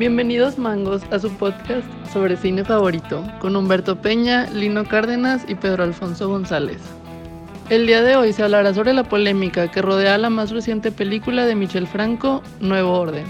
Bienvenidos 0.00 0.56
mangos 0.56 1.02
a 1.10 1.18
su 1.18 1.30
podcast 1.32 1.86
sobre 2.10 2.34
cine 2.38 2.64
favorito 2.64 3.22
con 3.38 3.54
Humberto 3.54 4.00
Peña, 4.00 4.48
Lino 4.48 4.86
Cárdenas 4.86 5.44
y 5.46 5.56
Pedro 5.56 5.84
Alfonso 5.84 6.26
González. 6.26 6.78
El 7.68 7.86
día 7.86 8.00
de 8.00 8.16
hoy 8.16 8.32
se 8.32 8.42
hablará 8.42 8.72
sobre 8.72 8.94
la 8.94 9.04
polémica 9.04 9.70
que 9.70 9.82
rodea 9.82 10.16
la 10.16 10.30
más 10.30 10.52
reciente 10.52 10.90
película 10.90 11.44
de 11.44 11.54
Michel 11.54 11.86
Franco, 11.86 12.42
Nuevo 12.60 12.98
Orden. 12.98 13.26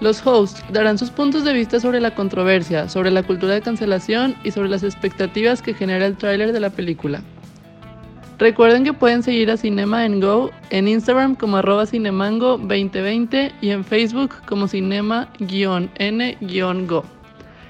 Los 0.00 0.26
hosts 0.26 0.64
darán 0.72 0.98
sus 0.98 1.10
puntos 1.10 1.44
de 1.44 1.52
vista 1.52 1.78
sobre 1.78 2.00
la 2.00 2.12
controversia, 2.12 2.88
sobre 2.88 3.12
la 3.12 3.22
cultura 3.22 3.54
de 3.54 3.62
cancelación 3.62 4.34
y 4.42 4.50
sobre 4.50 4.70
las 4.70 4.82
expectativas 4.82 5.62
que 5.62 5.72
genera 5.72 6.04
el 6.04 6.16
tráiler 6.16 6.52
de 6.52 6.58
la 6.58 6.70
película. 6.70 7.22
Recuerden 8.38 8.84
que 8.84 8.92
pueden 8.92 9.24
seguir 9.24 9.50
a 9.50 9.56
Cinema 9.56 10.06
en 10.06 10.20
Go 10.20 10.52
en 10.70 10.86
Instagram 10.86 11.34
como 11.34 11.56
arroba 11.56 11.86
cinemango2020 11.86 13.52
y 13.60 13.70
en 13.70 13.84
Facebook 13.84 14.36
como 14.46 14.68
cinema-n-go. 14.68 15.44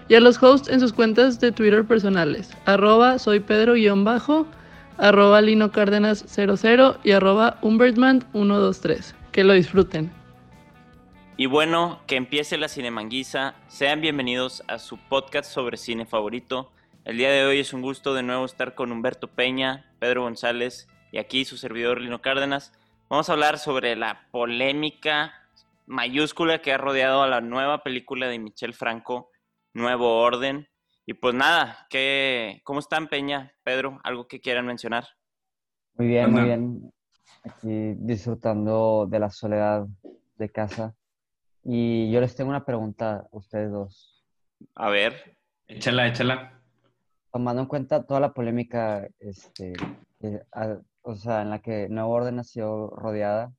Y 0.08 0.14
a 0.14 0.20
los 0.20 0.42
hosts 0.42 0.68
en 0.68 0.80
sus 0.80 0.92
cuentas 0.92 1.40
de 1.40 1.52
Twitter 1.52 1.86
personales, 1.86 2.54
arroba 2.66 3.18
soy 3.18 3.40
Pedro-bajo, 3.40 4.46
arroba 4.98 5.40
Lino 5.40 5.72
Cárdenas 5.72 6.22
00 6.28 6.98
y 7.02 7.12
arroba 7.12 7.58
Humbertman123. 7.62 9.14
Que 9.32 9.44
lo 9.44 9.54
disfruten. 9.54 10.12
Y 11.38 11.46
bueno, 11.46 12.00
que 12.06 12.16
empiece 12.16 12.58
la 12.58 12.68
Cinemanguisa. 12.68 13.54
Sean 13.68 14.02
bienvenidos 14.02 14.62
a 14.68 14.78
su 14.78 14.98
podcast 14.98 15.50
sobre 15.50 15.78
cine 15.78 16.04
favorito. 16.04 16.70
El 17.08 17.16
día 17.16 17.30
de 17.30 17.46
hoy 17.46 17.60
es 17.60 17.72
un 17.72 17.80
gusto 17.80 18.12
de 18.12 18.22
nuevo 18.22 18.44
estar 18.44 18.74
con 18.74 18.92
Humberto 18.92 19.28
Peña, 19.28 19.90
Pedro 19.98 20.24
González 20.24 20.88
y 21.10 21.16
aquí 21.16 21.46
su 21.46 21.56
servidor 21.56 22.02
Lino 22.02 22.20
Cárdenas. 22.20 22.74
Vamos 23.08 23.30
a 23.30 23.32
hablar 23.32 23.56
sobre 23.56 23.96
la 23.96 24.28
polémica 24.30 25.32
mayúscula 25.86 26.60
que 26.60 26.70
ha 26.70 26.76
rodeado 26.76 27.22
a 27.22 27.26
la 27.26 27.40
nueva 27.40 27.82
película 27.82 28.28
de 28.28 28.38
Michel 28.38 28.74
Franco, 28.74 29.30
Nuevo 29.72 30.20
Orden. 30.20 30.68
Y 31.06 31.14
pues 31.14 31.34
nada, 31.34 31.86
¿qué, 31.88 32.60
¿cómo 32.62 32.78
están 32.78 33.08
Peña, 33.08 33.54
Pedro? 33.62 33.98
¿Algo 34.04 34.28
que 34.28 34.42
quieran 34.42 34.66
mencionar? 34.66 35.08
Muy 35.94 36.08
bien, 36.08 36.30
muy 36.30 36.42
bien. 36.42 36.92
Aquí 37.42 37.94
disfrutando 38.00 39.06
de 39.08 39.18
la 39.18 39.30
soledad 39.30 39.86
de 40.36 40.50
casa. 40.50 40.94
Y 41.64 42.12
yo 42.12 42.20
les 42.20 42.36
tengo 42.36 42.50
una 42.50 42.66
pregunta 42.66 43.26
a 43.32 43.36
ustedes 43.36 43.72
dos. 43.72 44.26
A 44.74 44.90
ver. 44.90 45.38
Échala, 45.68 46.06
échala 46.06 46.57
tomando 47.32 47.62
en 47.62 47.68
cuenta 47.68 48.04
toda 48.04 48.20
la 48.20 48.32
polémica, 48.32 49.08
este, 49.18 49.72
eh, 50.20 50.40
o 51.02 51.14
sea, 51.14 51.42
en 51.42 51.50
la 51.50 51.60
que 51.60 51.88
Nuevo 51.88 52.10
Orden 52.10 52.42
sido 52.44 52.90
rodeada, 52.90 53.52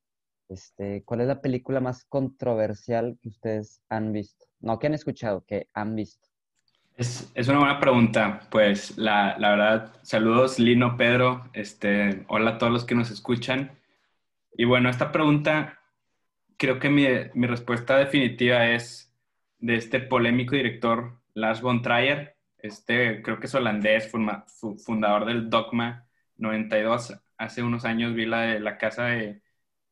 este, 0.50 1.04
¿cuál 1.04 1.22
es 1.22 1.28
la 1.28 1.42
película 1.42 1.80
más 1.80 2.06
controversial 2.06 3.18
que 3.22 3.30
ustedes 3.30 3.82
han 3.90 4.12
visto? 4.12 4.46
No 4.60 4.80
que 4.80 4.88
han 4.88 4.96
escuchado, 4.96 5.46
que 5.46 5.68
han 5.74 5.96
visto. 5.96 6.28
Es, 6.98 7.32
es 7.34 7.48
una 7.48 7.60
buena 7.60 7.80
pregunta. 7.80 8.42
Pues 8.50 8.98
la, 8.98 9.38
la, 9.38 9.52
verdad, 9.52 9.94
saludos 10.02 10.60
Lino, 10.60 10.98
Pedro, 10.98 11.50
este, 11.54 12.26
hola 12.28 12.52
a 12.52 12.58
todos 12.58 12.74
los 12.74 12.86
que 12.86 12.96
nos 12.96 13.12
escuchan. 13.12 13.78
Y 14.58 14.66
bueno, 14.66 14.90
esta 14.90 15.12
pregunta, 15.12 15.80
creo 16.58 16.80
que 16.80 16.90
mi, 16.90 17.06
mi 17.36 17.48
respuesta 17.48 17.96
definitiva 17.98 18.68
es 18.72 19.16
de 19.60 19.76
este 19.76 20.00
polémico 20.00 20.56
director 20.56 21.20
Lars 21.34 21.62
von 21.62 21.82
Trier, 21.82 22.36
este, 22.62 23.22
creo 23.22 23.40
que 23.40 23.48
es 23.48 23.56
holandés, 23.56 24.12
fundador 24.12 25.26
del 25.26 25.50
Dogma 25.50 26.08
92. 26.38 27.14
Hace 27.38 27.64
unos 27.64 27.86
años 27.86 28.14
vi 28.14 28.26
la 28.26 28.42
de 28.42 28.60
la 28.60 28.78
casa 28.78 29.06
de, 29.06 29.42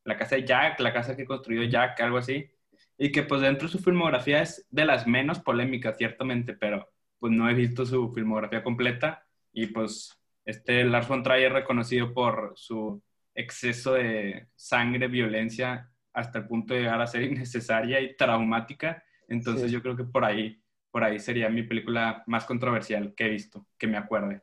la 0.04 0.16
casa 0.16 0.36
de 0.36 0.44
Jack, 0.44 0.80
la 0.80 0.92
casa 0.92 1.16
que 1.16 1.26
construyó 1.26 1.64
Jack, 1.64 2.00
algo 2.00 2.18
así. 2.18 2.50
Y 2.96 3.12
que 3.12 3.22
pues 3.22 3.40
dentro 3.40 3.68
de 3.68 3.72
su 3.72 3.78
filmografía 3.78 4.42
es 4.42 4.66
de 4.70 4.84
las 4.84 5.06
menos 5.06 5.38
polémicas, 5.40 5.96
ciertamente, 5.96 6.54
pero 6.54 6.88
pues 7.18 7.32
no 7.32 7.48
he 7.48 7.54
visto 7.54 7.86
su 7.86 8.12
filmografía 8.12 8.62
completa. 8.62 9.26
Y 9.52 9.66
pues 9.66 10.18
este 10.44 10.84
Lars 10.84 11.08
von 11.08 11.22
Trier 11.22 11.52
reconocido 11.52 12.12
por 12.12 12.52
su 12.56 13.02
exceso 13.34 13.94
de 13.94 14.48
sangre, 14.56 15.08
violencia, 15.08 15.90
hasta 16.12 16.40
el 16.40 16.46
punto 16.46 16.74
de 16.74 16.80
llegar 16.80 17.00
a 17.00 17.06
ser 17.06 17.22
innecesaria 17.22 18.00
y 18.00 18.16
traumática. 18.16 19.02
Entonces 19.28 19.70
yo 19.70 19.82
creo 19.82 19.96
que 19.96 20.04
por 20.04 20.24
ahí 20.24 20.60
por 20.98 21.04
ahí 21.04 21.20
sería 21.20 21.48
mi 21.48 21.62
película 21.62 22.24
más 22.26 22.44
controversial 22.44 23.14
que 23.14 23.26
he 23.26 23.28
visto, 23.28 23.64
que 23.78 23.86
me 23.86 23.96
acuerde. 23.96 24.42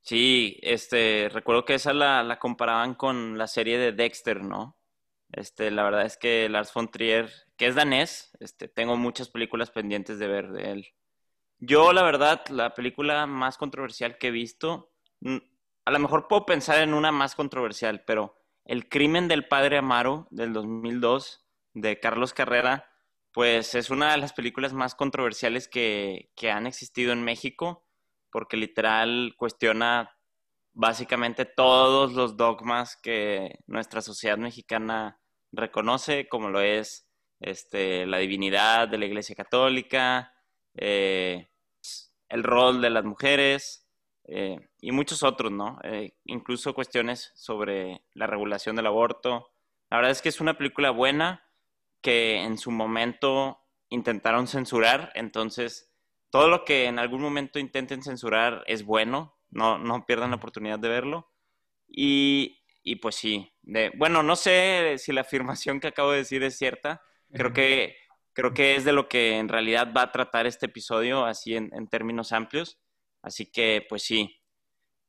Sí, 0.00 0.58
este, 0.62 1.28
recuerdo 1.30 1.66
que 1.66 1.74
esa 1.74 1.92
la, 1.92 2.22
la 2.22 2.38
comparaban 2.38 2.94
con 2.94 3.36
la 3.36 3.46
serie 3.46 3.76
de 3.76 3.92
Dexter, 3.92 4.42
¿no? 4.42 4.78
Este, 5.32 5.70
la 5.70 5.82
verdad 5.82 6.06
es 6.06 6.16
que 6.16 6.48
Lars 6.48 6.72
von 6.72 6.90
Trier, 6.90 7.28
que 7.58 7.66
es 7.66 7.74
danés, 7.74 8.30
este, 8.40 8.68
tengo 8.68 8.96
muchas 8.96 9.28
películas 9.28 9.70
pendientes 9.70 10.18
de 10.18 10.28
ver 10.28 10.50
de 10.52 10.72
él. 10.72 10.86
Yo, 11.58 11.92
la 11.92 12.02
verdad, 12.02 12.42
la 12.48 12.72
película 12.72 13.26
más 13.26 13.58
controversial 13.58 14.16
que 14.16 14.28
he 14.28 14.30
visto, 14.30 14.94
a 15.84 15.90
lo 15.90 15.98
mejor 15.98 16.26
puedo 16.26 16.46
pensar 16.46 16.78
en 16.78 16.94
una 16.94 17.12
más 17.12 17.34
controversial, 17.34 18.02
pero 18.06 18.40
El 18.64 18.88
crimen 18.88 19.28
del 19.28 19.46
padre 19.46 19.76
Amaro 19.76 20.26
del 20.30 20.54
2002 20.54 21.46
de 21.74 22.00
Carlos 22.00 22.32
Carrera 22.32 22.91
pues 23.32 23.74
es 23.74 23.90
una 23.90 24.12
de 24.12 24.18
las 24.18 24.32
películas 24.32 24.72
más 24.72 24.94
controversiales 24.94 25.68
que, 25.68 26.30
han 26.50 26.66
existido 26.66 27.12
en 27.12 27.24
México, 27.24 27.86
porque 28.30 28.56
literal 28.56 29.34
cuestiona 29.36 30.16
básicamente 30.74 31.44
todos 31.44 32.12
los 32.12 32.36
dogmas 32.36 32.96
que 32.96 33.58
nuestra 33.66 34.02
sociedad 34.02 34.38
mexicana 34.38 35.20
reconoce, 35.50 36.28
como 36.28 36.50
lo 36.50 36.60
es 36.60 37.08
este, 37.40 38.06
la 38.06 38.18
divinidad 38.18 38.88
de 38.88 38.98
la 38.98 39.06
Iglesia 39.06 39.34
Católica, 39.34 40.34
eh, 40.74 41.48
el 42.28 42.42
rol 42.42 42.80
de 42.80 42.90
las 42.90 43.04
mujeres 43.04 43.86
eh, 44.24 44.58
y 44.80 44.92
muchos 44.92 45.22
otros, 45.22 45.52
¿no? 45.52 45.78
Eh, 45.82 46.14
incluso 46.24 46.74
cuestiones 46.74 47.32
sobre 47.34 48.02
la 48.14 48.26
regulación 48.26 48.76
del 48.76 48.86
aborto. 48.86 49.50
La 49.90 49.98
verdad 49.98 50.12
es 50.12 50.22
que 50.22 50.28
es 50.28 50.40
una 50.40 50.56
película 50.56 50.90
buena, 50.90 51.44
que 52.02 52.42
en 52.42 52.58
su 52.58 52.70
momento 52.70 53.58
intentaron 53.88 54.46
censurar, 54.46 55.12
entonces 55.14 55.92
todo 56.30 56.48
lo 56.48 56.64
que 56.64 56.86
en 56.86 56.98
algún 56.98 57.20
momento 57.20 57.58
intenten 57.58 58.02
censurar 58.02 58.64
es 58.66 58.84
bueno, 58.84 59.38
no, 59.50 59.78
no 59.78 60.06
pierdan 60.06 60.30
la 60.30 60.36
oportunidad 60.36 60.78
de 60.78 60.88
verlo. 60.88 61.30
Y, 61.86 62.64
y 62.82 62.96
pues 62.96 63.16
sí, 63.16 63.52
de, 63.60 63.92
bueno, 63.96 64.22
no 64.22 64.34
sé 64.34 64.96
si 64.98 65.12
la 65.12 65.20
afirmación 65.20 65.78
que 65.78 65.88
acabo 65.88 66.10
de 66.10 66.18
decir 66.18 66.42
es 66.42 66.56
cierta, 66.56 67.02
creo 67.32 67.52
que, 67.52 67.96
creo 68.32 68.54
que 68.54 68.76
es 68.76 68.84
de 68.84 68.94
lo 68.94 69.08
que 69.08 69.36
en 69.38 69.48
realidad 69.48 69.92
va 69.94 70.02
a 70.04 70.12
tratar 70.12 70.46
este 70.46 70.66
episodio, 70.66 71.26
así 71.26 71.54
en, 71.54 71.70
en 71.74 71.86
términos 71.86 72.32
amplios, 72.32 72.80
así 73.22 73.50
que 73.52 73.84
pues 73.88 74.02
sí. 74.02 74.38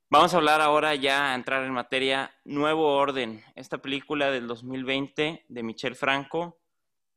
Vamos 0.10 0.34
a 0.34 0.38
hablar 0.38 0.62
ahora 0.62 0.94
ya, 0.94 1.32
a 1.32 1.36
entrar 1.36 1.64
en 1.64 1.72
materia, 1.72 2.36
Nuevo 2.44 2.96
Orden, 2.98 3.44
esta 3.56 3.80
película 3.80 4.30
del 4.30 4.46
2020 4.46 5.46
de 5.48 5.64
Michel 5.64 5.96
Franco, 5.96 6.60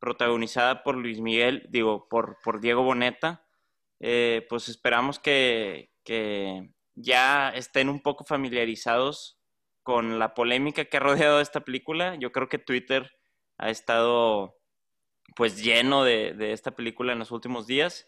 protagonizada 0.06 0.84
por 0.84 0.96
Luis 0.96 1.20
Miguel, 1.20 1.66
digo, 1.68 2.06
por, 2.08 2.38
por 2.44 2.60
Diego 2.60 2.84
Boneta, 2.84 3.44
eh, 3.98 4.46
pues 4.48 4.68
esperamos 4.68 5.18
que, 5.18 5.90
que, 6.04 6.70
ya 6.94 7.50
estén 7.50 7.88
un 7.88 8.00
poco 8.00 8.24
familiarizados 8.24 9.40
con 9.82 10.20
la 10.20 10.32
polémica 10.32 10.84
que 10.84 10.98
ha 10.98 11.00
rodeado 11.00 11.40
esta 11.40 11.62
película. 11.64 12.14
Yo 12.20 12.30
creo 12.30 12.48
que 12.48 12.58
Twitter 12.58 13.10
ha 13.58 13.68
estado 13.68 14.56
pues 15.34 15.60
lleno 15.60 16.04
de, 16.04 16.34
de 16.34 16.52
esta 16.52 16.76
película 16.76 17.12
en 17.12 17.18
los 17.18 17.32
últimos 17.32 17.66
días. 17.66 18.06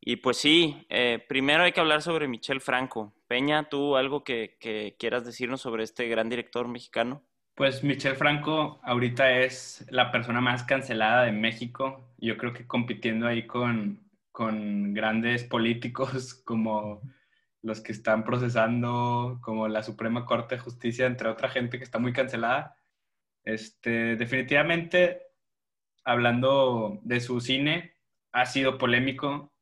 Y 0.00 0.16
pues 0.16 0.38
sí, 0.38 0.86
eh, 0.88 1.24
primero 1.28 1.62
hay 1.62 1.70
que 1.70 1.78
hablar 1.80 2.02
sobre 2.02 2.26
Michel 2.26 2.60
Franco. 2.60 3.14
Peña, 3.28 3.68
¿tú 3.68 3.96
algo 3.96 4.24
que, 4.24 4.56
que 4.58 4.96
quieras 4.98 5.24
decirnos 5.24 5.60
sobre 5.60 5.84
este 5.84 6.08
gran 6.08 6.28
director 6.28 6.66
mexicano? 6.66 7.22
Pues 7.58 7.82
Michel 7.82 8.14
Franco 8.14 8.78
ahorita 8.84 9.32
es 9.40 9.84
la 9.90 10.12
persona 10.12 10.40
más 10.40 10.62
cancelada 10.62 11.24
de 11.24 11.32
México. 11.32 12.08
Yo 12.18 12.38
creo 12.38 12.52
que 12.52 12.68
compitiendo 12.68 13.26
ahí 13.26 13.48
con, 13.48 14.08
con 14.30 14.94
grandes 14.94 15.42
políticos 15.42 16.34
como 16.44 17.02
los 17.62 17.80
que 17.80 17.90
están 17.90 18.22
procesando, 18.22 19.40
como 19.42 19.66
la 19.66 19.82
Suprema 19.82 20.24
Corte 20.24 20.54
de 20.54 20.60
Justicia, 20.60 21.06
entre 21.06 21.28
otra 21.30 21.48
gente 21.48 21.78
que 21.78 21.84
está 21.84 21.98
muy 21.98 22.12
cancelada. 22.12 22.76
Este, 23.42 24.14
definitivamente, 24.14 25.22
hablando 26.04 27.00
de 27.02 27.18
su 27.18 27.40
cine, 27.40 27.94
ha 28.30 28.46
sido 28.46 28.78
polémico. 28.78 29.52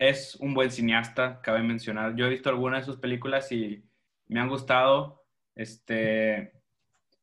Es 0.00 0.34
un 0.34 0.52
buen 0.52 0.72
cineasta, 0.72 1.40
cabe 1.42 1.62
mencionar. 1.62 2.16
Yo 2.16 2.26
he 2.26 2.30
visto 2.30 2.50
algunas 2.50 2.80
de 2.80 2.92
sus 2.92 3.00
películas 3.00 3.52
y 3.52 3.84
me 4.26 4.40
han 4.40 4.48
gustado. 4.48 5.24
Este, 5.54 6.55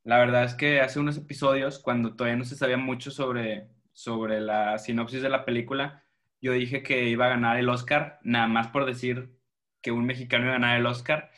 la 0.03 0.17
verdad 0.17 0.44
es 0.44 0.55
que 0.55 0.81
hace 0.81 1.00
unos 1.00 1.17
episodios, 1.17 1.79
cuando 1.79 2.15
todavía 2.15 2.38
no 2.38 2.45
se 2.45 2.55
sabía 2.55 2.77
mucho 2.77 3.11
sobre, 3.11 3.69
sobre 3.94 4.41
la 4.41 4.77
sinopsis 4.77 5.21
de 5.21 5.29
la 5.29 5.45
película, 5.45 6.03
yo 6.41 6.51
dije 6.51 6.83
que 6.83 7.07
iba 7.07 7.25
a 7.25 7.29
ganar 7.29 7.57
el 7.57 7.69
Oscar, 7.69 8.19
nada 8.23 8.47
más 8.47 8.67
por 8.67 8.85
decir 8.85 9.39
que 9.81 9.91
un 9.91 10.05
mexicano 10.05 10.45
iba 10.45 10.55
a 10.55 10.59
ganar 10.59 10.79
el 10.79 10.85
Oscar. 10.85 11.31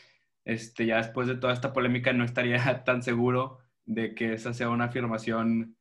Este, 0.45 0.85
ya 0.85 0.97
después 0.97 1.27
de 1.27 1.35
toda 1.35 1.53
esta 1.53 1.73
polémica 1.73 2.13
no 2.13 2.23
estaría 2.23 2.83
tan 2.85 3.03
seguro 3.03 3.59
de 3.85 4.15
que 4.15 4.33
esa 4.33 4.53
sea 4.53 4.69
una 4.69 4.85
afirmación 4.85 5.77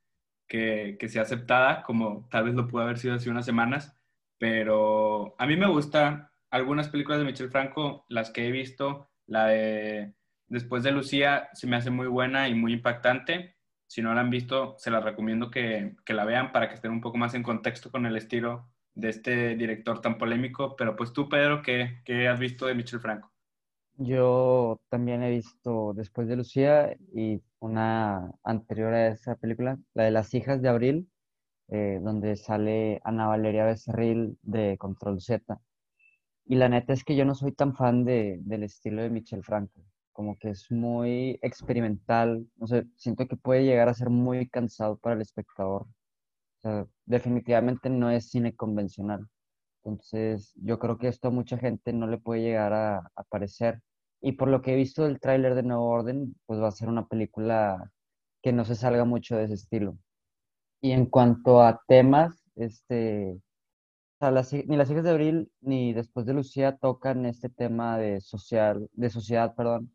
que, 0.46 0.96
que 1.00 1.08
sea 1.08 1.22
aceptada, 1.22 1.82
como 1.84 2.28
tal 2.30 2.44
vez 2.44 2.54
lo 2.54 2.68
pudo 2.68 2.82
haber 2.82 2.98
sido 2.98 3.14
hace 3.14 3.30
unas 3.30 3.46
semanas, 3.46 3.96
pero 4.38 5.34
a 5.38 5.46
mí 5.46 5.56
me 5.56 5.68
gusta 5.68 6.32
algunas 6.50 6.88
películas 6.88 7.20
de 7.20 7.24
Michel 7.26 7.50
Franco, 7.50 8.04
las 8.08 8.30
que 8.30 8.46
he 8.46 8.50
visto, 8.52 9.10
la 9.26 9.46
de 9.46 10.14
Después 10.48 10.82
de 10.82 10.92
Lucía 10.92 11.48
se 11.52 11.66
me 11.66 11.76
hace 11.76 11.90
muy 11.90 12.06
buena 12.06 12.48
y 12.48 12.54
muy 12.54 12.72
impactante. 12.72 13.56
Si 13.86 14.02
no 14.02 14.14
la 14.14 14.20
han 14.20 14.30
visto, 14.30 14.76
se 14.78 14.90
la 14.90 15.00
recomiendo 15.00 15.50
que, 15.50 15.96
que 16.04 16.14
la 16.14 16.24
vean 16.24 16.52
para 16.52 16.68
que 16.68 16.74
estén 16.74 16.92
un 16.92 17.00
poco 17.00 17.18
más 17.18 17.34
en 17.34 17.42
contexto 17.42 17.90
con 17.90 18.06
el 18.06 18.16
estilo 18.16 18.68
de 18.94 19.08
este 19.08 19.56
director 19.56 20.00
tan 20.00 20.18
polémico. 20.18 20.76
Pero 20.76 20.96
pues 20.96 21.12
tú, 21.12 21.28
Pedro, 21.28 21.62
¿qué, 21.62 22.02
qué 22.04 22.28
has 22.28 22.38
visto 22.38 22.66
de 22.66 22.74
Michel 22.74 23.00
Franco? 23.00 23.32
Yo 23.96 24.80
también 24.88 25.22
he 25.22 25.30
visto 25.30 25.92
Después 25.94 26.26
de 26.26 26.36
Lucía 26.36 26.96
y 27.14 27.40
una 27.60 28.32
anterior 28.42 28.92
a 28.92 29.08
esa 29.08 29.36
película, 29.36 29.78
la 29.94 30.04
de 30.04 30.10
Las 30.10 30.34
hijas 30.34 30.60
de 30.60 30.68
Abril, 30.68 31.08
eh, 31.68 32.00
donde 32.02 32.36
sale 32.36 33.00
Ana 33.04 33.28
Valeria 33.28 33.64
Becerril 33.64 34.36
de 34.42 34.76
Control 34.78 35.20
Z. 35.20 35.60
Y 36.46 36.56
la 36.56 36.68
neta 36.68 36.92
es 36.92 37.04
que 37.04 37.16
yo 37.16 37.24
no 37.24 37.34
soy 37.34 37.52
tan 37.52 37.74
fan 37.74 38.04
de, 38.04 38.38
del 38.42 38.64
estilo 38.64 39.02
de 39.02 39.10
Michel 39.10 39.42
Franco, 39.42 39.80
como 40.14 40.38
que 40.38 40.50
es 40.50 40.70
muy 40.70 41.38
experimental, 41.42 42.46
no 42.56 42.66
sé, 42.66 42.86
siento 42.96 43.26
que 43.28 43.36
puede 43.36 43.64
llegar 43.64 43.88
a 43.90 43.94
ser 43.94 44.10
muy 44.10 44.48
cansado 44.48 44.96
para 44.98 45.16
el 45.16 45.22
espectador. 45.22 45.82
O 45.82 46.60
sea, 46.62 46.86
definitivamente 47.06 47.90
no 47.90 48.10
es 48.10 48.30
cine 48.30 48.56
convencional. 48.56 49.28
Entonces, 49.84 50.54
yo 50.56 50.78
creo 50.78 50.98
que 50.98 51.08
esto 51.08 51.28
a 51.28 51.30
mucha 51.32 51.58
gente 51.58 51.92
no 51.92 52.06
le 52.06 52.18
puede 52.18 52.42
llegar 52.42 52.72
a, 52.72 52.98
a 53.16 53.24
parecer. 53.28 53.82
Y 54.22 54.32
por 54.32 54.48
lo 54.48 54.62
que 54.62 54.72
he 54.74 54.76
visto 54.76 55.04
del 55.04 55.20
tráiler 55.20 55.54
de 55.54 55.64
Nuevo 55.64 55.86
Orden, 55.86 56.36
pues 56.46 56.60
va 56.60 56.68
a 56.68 56.72
ser 56.72 56.88
una 56.88 57.06
película 57.06 57.92
que 58.42 58.52
no 58.52 58.64
se 58.64 58.76
salga 58.76 59.04
mucho 59.04 59.36
de 59.36 59.44
ese 59.44 59.54
estilo. 59.54 59.98
Y 60.80 60.92
en 60.92 61.06
cuanto 61.06 61.62
a 61.62 61.82
temas, 61.88 62.44
este, 62.56 63.40
ni 64.66 64.76
las 64.76 64.90
hijas 64.90 65.04
de 65.04 65.10
Abril 65.10 65.52
ni 65.60 65.92
después 65.92 66.26
de 66.26 66.34
Lucía 66.34 66.76
tocan 66.76 67.26
este 67.26 67.48
tema 67.48 67.98
de 67.98 68.20
social, 68.20 68.88
de 68.92 69.10
sociedad, 69.10 69.54
perdón, 69.54 69.90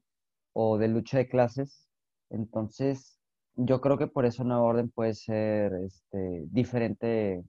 o 0.53 0.77
de 0.77 0.87
lucha 0.87 1.17
de 1.17 1.27
clases. 1.27 1.87
Entonces, 2.29 3.19
yo 3.55 3.81
creo 3.81 3.97
que 3.97 4.07
por 4.07 4.25
eso 4.25 4.43
Nuevo 4.43 4.65
Orden 4.65 4.89
puede 4.89 5.13
ser 5.13 5.73
este, 5.85 6.45
diferente 6.47 7.43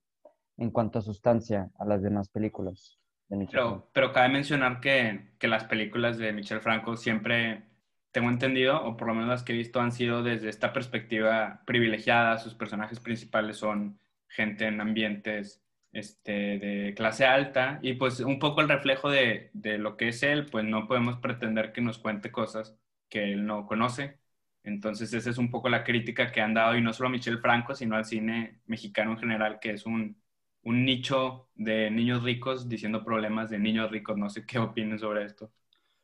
en 0.56 0.70
cuanto 0.70 0.99
a 0.99 1.02
sustancia 1.02 1.70
a 1.79 1.85
las 1.85 2.02
demás 2.02 2.29
películas. 2.29 2.99
De 3.29 3.37
Pero, 3.37 3.49
Franco. 3.49 3.91
pero 3.93 4.12
cabe 4.12 4.29
mencionar 4.29 4.81
que, 4.81 5.32
que 5.38 5.49
las 5.49 5.64
películas 5.64 6.19
de 6.19 6.32
Michel 6.32 6.61
Franco 6.61 6.97
siempre, 6.97 7.62
tengo 8.11 8.29
entendido, 8.29 8.85
o 8.85 8.97
por 8.97 9.08
lo 9.08 9.14
menos 9.14 9.29
las 9.29 9.43
que 9.44 9.52
he 9.52 9.56
visto, 9.56 9.81
han 9.81 9.93
sido 9.93 10.23
desde 10.23 10.49
esta 10.49 10.73
perspectiva 10.73 11.62
privilegiada. 11.64 12.38
Sus 12.38 12.55
personajes 12.55 12.99
principales 12.99 13.56
son 13.58 14.00
gente 14.29 14.67
en 14.67 14.81
ambientes 14.81 15.62
este, 15.93 16.58
de 16.58 16.94
clase 16.97 17.25
alta 17.25 17.79
y 17.82 17.94
pues 17.94 18.20
un 18.20 18.38
poco 18.38 18.61
el 18.61 18.69
reflejo 18.69 19.11
de, 19.11 19.50
de 19.52 19.79
lo 19.79 19.97
que 19.97 20.08
es 20.08 20.23
él, 20.23 20.47
pues 20.47 20.64
no 20.64 20.87
podemos 20.88 21.19
pretender 21.19 21.73
que 21.73 21.81
nos 21.81 21.99
cuente 21.99 22.32
cosas 22.32 22.76
que 23.10 23.32
él 23.32 23.46
no 23.46 23.66
conoce. 23.66 24.18
Entonces 24.64 25.12
esa 25.14 25.30
es 25.30 25.38
un 25.38 25.50
poco 25.50 25.68
la 25.68 25.84
crítica 25.84 26.32
que 26.32 26.40
han 26.40 26.54
dado 26.54 26.76
y 26.76 26.82
no 26.82 26.92
solo 26.92 27.08
a 27.08 27.12
Michel 27.12 27.40
Franco, 27.40 27.74
sino 27.74 27.96
al 27.96 28.04
cine 28.06 28.60
mexicano 28.66 29.12
en 29.12 29.18
general, 29.18 29.58
que 29.60 29.72
es 29.72 29.86
un, 29.86 30.22
un 30.62 30.84
nicho 30.84 31.48
de 31.54 31.90
niños 31.90 32.22
ricos 32.22 32.68
diciendo 32.68 33.04
problemas 33.04 33.50
de 33.50 33.58
niños 33.58 33.90
ricos. 33.90 34.16
No 34.18 34.30
sé 34.30 34.46
qué 34.46 34.58
opinen 34.60 34.98
sobre 34.98 35.24
esto. 35.24 35.52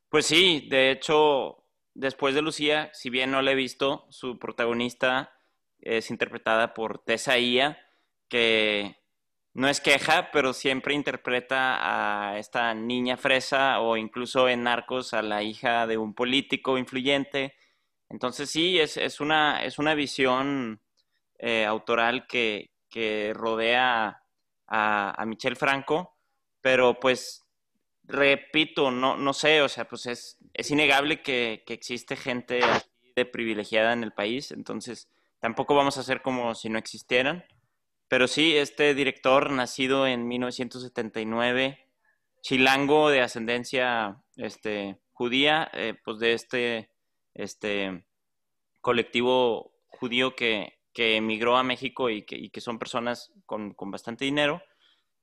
Pues 0.09 0.27
sí, 0.27 0.67
de 0.71 0.91
hecho, 0.91 1.65
después 1.95 2.35
de 2.35 2.43
Lucía, 2.43 2.91
si 2.93 3.11
bien 3.11 3.31
no 3.31 3.43
la 3.43 3.53
he 3.53 3.55
visto, 3.55 4.07
su 4.11 4.39
protagonista 4.39 5.33
es 5.81 6.11
interpretada 6.11 6.75
por 6.75 6.99
Tessa 7.05 7.39
Ia, 7.39 7.79
que 8.29 8.97
no 9.57 9.69
es 9.69 9.81
queja, 9.81 10.31
pero 10.33 10.53
siempre 10.53 10.93
interpreta 10.93 11.79
a 11.81 12.39
esta 12.39 12.75
niña 12.75 13.17
fresa 13.17 13.81
o 13.81 13.97
incluso 13.97 14.51
en 14.51 14.65
Narcos 14.65 15.15
a 15.15 15.23
la 15.23 15.43
hija 15.43 15.87
de 15.87 15.97
un 15.97 16.13
político 16.13 16.77
influyente. 16.77 17.55
Entonces 18.11 18.51
sí, 18.51 18.79
es, 18.79 18.99
es 18.99 19.19
una, 19.19 19.65
es 19.65 19.79
una 19.79 19.95
visión 19.95 20.83
eh, 21.39 21.65
autoral 21.65 22.27
que, 22.27 22.71
que 22.91 23.33
rodea 23.35 24.23
a, 24.67 25.23
a 25.23 25.25
Michel 25.25 25.57
Franco, 25.57 26.19
pero 26.61 27.01
pues 27.01 27.47
repito, 28.05 28.91
no, 28.91 29.17
no 29.17 29.33
sé, 29.33 29.63
o 29.63 29.71
sea, 29.71 29.89
pues 29.89 30.05
es, 30.05 30.37
es 30.53 30.71
innegable 30.71 31.23
que, 31.23 31.65
que 31.67 31.73
existe 31.73 32.15
gente 32.15 32.63
así 32.63 32.91
de 33.17 33.25
privilegiada 33.25 33.95
en 33.95 34.03
el 34.03 34.13
país, 34.13 34.53
entonces 34.53 35.09
tampoco 35.41 35.75
vamos 35.75 35.97
a 35.97 36.01
hacer 36.01 36.21
como 36.21 36.55
si 36.55 36.69
no 36.69 36.79
existieran. 36.79 37.43
Pero 38.09 38.29
sí, 38.29 38.57
este 38.57 38.95
director, 38.95 39.51
nacido 39.51 40.07
en 40.07 40.29
1979, 40.29 41.89
chilango 42.41 43.11
de 43.11 43.23
ascendencia 43.23 44.23
este, 44.37 45.01
judía, 45.13 45.69
eh, 45.73 45.95
pues 46.05 46.19
de 46.21 46.33
este, 46.33 46.91
este 47.35 48.07
colectivo 48.81 49.73
judío 49.89 50.37
que, 50.37 50.79
que 50.93 51.17
emigró 51.17 51.57
a 51.57 51.65
México 51.65 52.09
y 52.09 52.23
que, 52.23 52.51
que 52.51 52.61
son 52.61 52.79
personas 52.79 53.33
con, 53.45 53.75
con 53.75 53.91
bastante 53.91 54.25
dinero, 54.25 54.63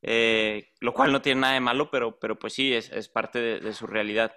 eh, 0.02 0.74
lo 0.82 0.94
cual 0.94 1.14
no 1.14 1.22
tiene 1.22 1.42
nada 1.42 1.54
de 1.54 1.62
malo, 1.62 1.90
pero, 1.90 2.20
pero 2.20 2.38
pues 2.38 2.54
sí, 2.54 2.74
es, 2.74 2.92
es 2.92 3.08
parte 3.08 3.40
de, 3.40 3.60
de, 3.62 3.74
su 3.74 3.88
realidad. 3.88 4.36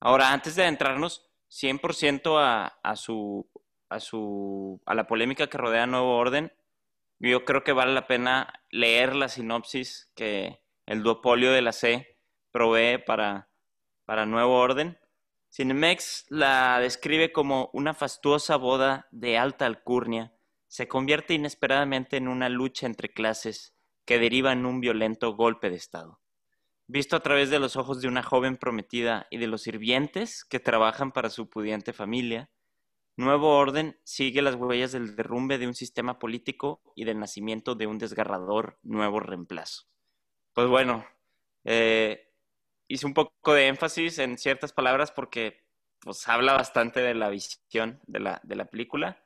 Ahora, 0.00 0.32
antes 0.32 0.56
de 0.56 0.64
adentrarnos 0.64 1.30
100% 1.50 2.38
a, 2.38 2.66
a, 2.82 2.96
su, 2.96 3.48
a, 3.88 3.98
su, 4.00 4.82
a 4.84 4.94
la 4.94 5.06
polémica 5.06 5.46
que 5.46 5.56
rodea 5.56 5.86
Nuevo 5.86 6.16
Orden, 6.18 6.52
yo 7.30 7.44
creo 7.44 7.64
que 7.64 7.72
vale 7.72 7.92
la 7.92 8.06
pena 8.06 8.52
leer 8.70 9.14
la 9.14 9.28
sinopsis 9.28 10.10
que 10.14 10.60
el 10.86 11.02
duopolio 11.02 11.52
de 11.52 11.62
la 11.62 11.72
C 11.72 12.18
provee 12.50 12.98
para, 12.98 13.48
para 14.04 14.26
Nuevo 14.26 14.58
Orden. 14.58 14.98
Cinemex 15.50 16.26
la 16.28 16.78
describe 16.80 17.32
como 17.32 17.70
una 17.72 17.94
fastuosa 17.94 18.56
boda 18.56 19.08
de 19.10 19.38
alta 19.38 19.66
alcurnia. 19.66 20.32
Se 20.66 20.88
convierte 20.88 21.34
inesperadamente 21.34 22.16
en 22.16 22.28
una 22.28 22.48
lucha 22.48 22.86
entre 22.86 23.12
clases 23.12 23.74
que 24.04 24.18
deriva 24.18 24.52
en 24.52 24.66
un 24.66 24.80
violento 24.80 25.34
golpe 25.34 25.70
de 25.70 25.76
Estado. 25.76 26.20
Visto 26.86 27.16
a 27.16 27.20
través 27.20 27.48
de 27.48 27.58
los 27.58 27.76
ojos 27.76 28.00
de 28.02 28.08
una 28.08 28.22
joven 28.22 28.56
prometida 28.56 29.26
y 29.30 29.38
de 29.38 29.46
los 29.46 29.62
sirvientes 29.62 30.44
que 30.44 30.60
trabajan 30.60 31.12
para 31.12 31.30
su 31.30 31.48
pudiente 31.48 31.92
familia, 31.92 32.50
Nuevo 33.16 33.56
Orden 33.56 33.96
sigue 34.02 34.42
las 34.42 34.56
huellas 34.56 34.90
del 34.90 35.14
derrumbe 35.14 35.58
de 35.58 35.68
un 35.68 35.74
sistema 35.74 36.18
político 36.18 36.82
y 36.96 37.04
del 37.04 37.20
nacimiento 37.20 37.76
de 37.76 37.86
un 37.86 37.98
desgarrador 37.98 38.78
nuevo 38.82 39.20
reemplazo. 39.20 39.84
Pues 40.52 40.66
bueno, 40.66 41.06
eh, 41.64 42.32
hice 42.88 43.06
un 43.06 43.14
poco 43.14 43.54
de 43.54 43.68
énfasis 43.68 44.18
en 44.18 44.36
ciertas 44.36 44.72
palabras 44.72 45.12
porque 45.12 45.64
pues, 46.00 46.28
habla 46.28 46.54
bastante 46.54 47.00
de 47.00 47.14
la 47.14 47.28
visión 47.28 48.00
de 48.06 48.18
la, 48.18 48.40
de 48.42 48.56
la 48.56 48.66
película. 48.66 49.22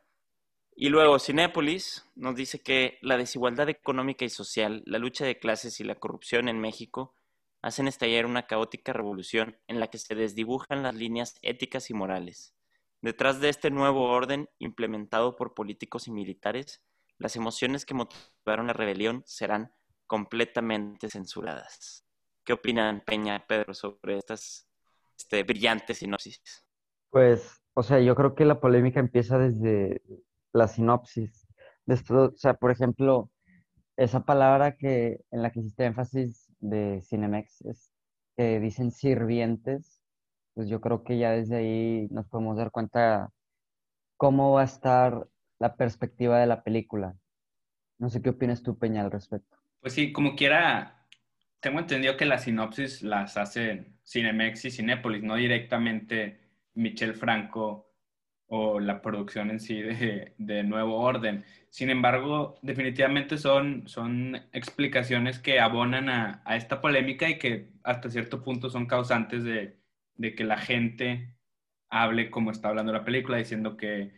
Y 0.76 0.90
luego, 0.90 1.18
Cinépolis 1.18 2.04
nos 2.14 2.36
dice 2.36 2.60
que 2.62 2.98
la 3.00 3.16
desigualdad 3.16 3.70
económica 3.70 4.24
y 4.24 4.28
social, 4.28 4.82
la 4.86 4.98
lucha 4.98 5.24
de 5.24 5.38
clases 5.38 5.80
y 5.80 5.84
la 5.84 5.96
corrupción 5.96 6.48
en 6.48 6.60
México 6.60 7.14
hacen 7.62 7.88
estallar 7.88 8.26
una 8.26 8.46
caótica 8.46 8.92
revolución 8.92 9.58
en 9.66 9.80
la 9.80 9.88
que 9.88 9.98
se 9.98 10.14
desdibujan 10.14 10.82
las 10.82 10.94
líneas 10.94 11.38
éticas 11.42 11.90
y 11.90 11.94
morales. 11.94 12.54
Detrás 13.00 13.40
de 13.40 13.48
este 13.48 13.70
nuevo 13.70 14.10
orden 14.10 14.48
implementado 14.58 15.36
por 15.36 15.54
políticos 15.54 16.08
y 16.08 16.10
militares, 16.10 16.82
las 17.18 17.36
emociones 17.36 17.84
que 17.86 17.94
motivaron 17.94 18.66
la 18.66 18.72
rebelión 18.72 19.22
serán 19.26 19.72
completamente 20.06 21.08
censuradas. 21.08 22.04
¿Qué 22.44 22.54
opinan 22.54 23.02
Peña, 23.06 23.44
Pedro, 23.46 23.74
sobre 23.74 24.16
estas 24.16 24.68
este, 25.16 25.42
brillantes 25.42 25.98
sinopsis? 25.98 26.40
Pues, 27.10 27.62
o 27.74 27.82
sea, 27.82 28.00
yo 28.00 28.14
creo 28.14 28.34
que 28.34 28.44
la 28.44 28.60
polémica 28.60 29.00
empieza 29.00 29.38
desde 29.38 30.02
la 30.52 30.66
sinopsis. 30.66 31.46
Después, 31.86 32.18
o 32.18 32.36
sea, 32.36 32.54
por 32.54 32.70
ejemplo, 32.70 33.30
esa 33.96 34.24
palabra 34.24 34.76
que 34.76 35.20
en 35.30 35.42
la 35.42 35.50
que 35.50 35.60
hiciste 35.60 35.84
énfasis 35.84 36.46
de 36.60 37.02
Cinemex 37.02 37.62
es 37.62 37.92
que 38.36 38.60
dicen 38.60 38.92
sirvientes, 38.92 39.97
pues 40.58 40.68
yo 40.68 40.80
creo 40.80 41.04
que 41.04 41.16
ya 41.16 41.30
desde 41.30 41.58
ahí 41.58 42.08
nos 42.10 42.26
podemos 42.26 42.56
dar 42.56 42.72
cuenta 42.72 43.30
cómo 44.16 44.54
va 44.54 44.62
a 44.62 44.64
estar 44.64 45.28
la 45.60 45.76
perspectiva 45.76 46.40
de 46.40 46.48
la 46.48 46.64
película. 46.64 47.14
No 47.96 48.10
sé 48.10 48.20
qué 48.20 48.30
opinas 48.30 48.64
tú, 48.64 48.76
Peña, 48.76 49.02
al 49.02 49.12
respecto. 49.12 49.56
Pues 49.78 49.92
sí, 49.92 50.12
como 50.12 50.34
quiera, 50.34 51.06
tengo 51.60 51.78
entendido 51.78 52.16
que 52.16 52.24
las 52.24 52.42
sinopsis 52.42 53.04
las 53.04 53.36
hacen 53.36 54.00
Cinemex 54.04 54.64
y 54.64 54.72
Cinépolis, 54.72 55.22
no 55.22 55.36
directamente 55.36 56.40
Michel 56.74 57.14
Franco 57.14 57.92
o 58.48 58.80
la 58.80 59.00
producción 59.00 59.50
en 59.50 59.60
sí 59.60 59.80
de, 59.80 60.34
de, 60.38 60.64
Nuevo 60.64 60.98
Orden. 60.98 61.44
Sin 61.70 61.88
embargo, 61.88 62.58
definitivamente 62.62 63.38
son, 63.38 63.86
son 63.86 64.34
explicaciones 64.52 65.38
que 65.38 65.60
abonan 65.60 66.08
a, 66.08 66.42
a, 66.44 66.56
esta 66.56 66.80
polémica 66.80 67.28
y 67.28 67.38
que 67.38 67.68
hasta 67.84 68.10
cierto 68.10 68.42
punto 68.42 68.70
son 68.70 68.86
causantes 68.86 69.44
de, 69.44 69.77
de 70.18 70.34
que 70.34 70.44
la 70.44 70.58
gente 70.58 71.34
hable 71.88 72.30
como 72.30 72.50
está 72.50 72.68
hablando 72.68 72.92
la 72.92 73.04
película, 73.04 73.38
diciendo 73.38 73.76
que, 73.76 74.12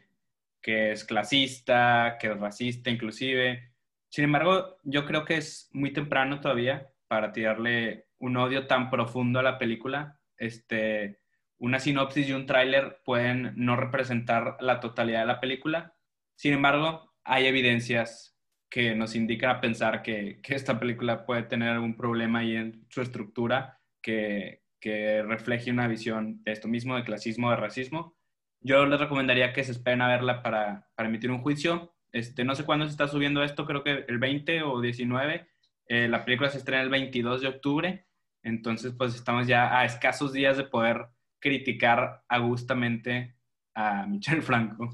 que 0.61 0.93
es 0.93 1.05
clasista, 1.05 2.17
que 2.19 2.29
es 2.29 2.41
racista 2.41 2.91
inclusive. 2.91 3.73
Sin 4.09 4.25
embargo, 4.25 4.79
yo 4.83 5.07
creo 5.07 5.25
que 5.25 5.37
es 5.37 5.69
muy 5.73 5.93
temprano 5.93 6.41
todavía 6.41 6.91
para 7.07 7.33
tirarle 7.33 8.09
un 8.19 8.37
odio 8.37 8.67
tan 8.67 8.91
profundo 8.91 9.39
a 9.39 9.45
la 9.45 9.59
película. 9.59 10.19
Este, 10.37 11.21
una 11.59 11.79
sinopsis 11.79 12.29
y 12.29 12.33
un 12.33 12.47
tráiler 12.47 13.01
pueden 13.05 13.53
no 13.57 13.77
representar 13.77 14.57
la 14.61 14.81
totalidad 14.81 15.21
de 15.21 15.27
la 15.27 15.41
película. 15.41 15.95
Sin 16.35 16.55
embargo, 16.55 17.15
hay 17.23 17.47
evidencias 17.47 18.39
que 18.71 18.95
nos 18.95 19.15
indican 19.15 19.51
a 19.51 19.61
pensar 19.61 20.03
que, 20.03 20.41
que 20.43 20.55
esta 20.55 20.81
película 20.81 21.27
puede 21.27 21.43
tener 21.43 21.69
algún 21.69 21.97
problema 21.97 22.39
ahí 22.39 22.57
en 22.57 22.87
su 22.89 23.03
estructura 23.03 23.81
que, 24.01 24.63
que 24.81 25.23
refleje 25.23 25.71
una 25.71 25.89
visión 25.89 26.43
de 26.45 26.53
esto 26.53 26.69
mismo, 26.69 26.97
de 26.97 27.05
clasismo, 27.05 27.51
de 27.51 27.57
racismo. 27.57 28.17
Yo 28.61 28.87
les 28.87 29.01
recomendaría 29.01 29.53
que 29.53 29.65
se 29.65 29.73
esperen 29.73 30.03
a 30.03 30.09
verla 30.09 30.43
para, 30.43 30.89
para 30.95 31.09
emitir 31.09 31.31
un 31.31 31.43
juicio. 31.43 31.95
Este, 32.13 32.45
no 32.45 32.55
sé 32.55 32.65
cuándo 32.65 32.87
se 32.87 32.91
está 32.91 33.09
subiendo 33.09 33.43
esto, 33.43 33.67
creo 33.67 33.85
que 33.85 34.05
el 34.09 34.19
20 34.19 34.63
o 34.63 34.81
19. 34.81 35.49
Eh, 35.87 36.09
la 36.09 36.25
película 36.25 36.51
se 36.51 36.59
estrena 36.59 36.83
el 36.83 36.89
22 36.89 37.41
de 37.41 37.49
octubre, 37.49 38.07
entonces 38.43 38.93
pues 38.97 39.15
estamos 39.15 39.47
ya 39.47 39.77
a 39.77 39.85
escasos 39.85 40.33
días 40.33 40.57
de 40.57 40.65
poder 40.65 41.07
criticar 41.41 42.23
agustamente 42.29 43.35
a 43.75 44.07
Michel 44.07 44.43
Franco. 44.43 44.93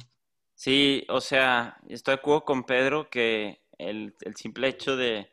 Sí, 0.55 1.05
o 1.11 1.21
sea, 1.21 1.77
estoy 1.89 2.13
de 2.13 2.21
acuerdo 2.21 2.45
con 2.47 2.65
Pedro 2.65 3.11
que 3.11 3.61
el, 3.77 4.15
simple 4.37 4.69
hecho 4.69 4.97
de, 4.97 5.31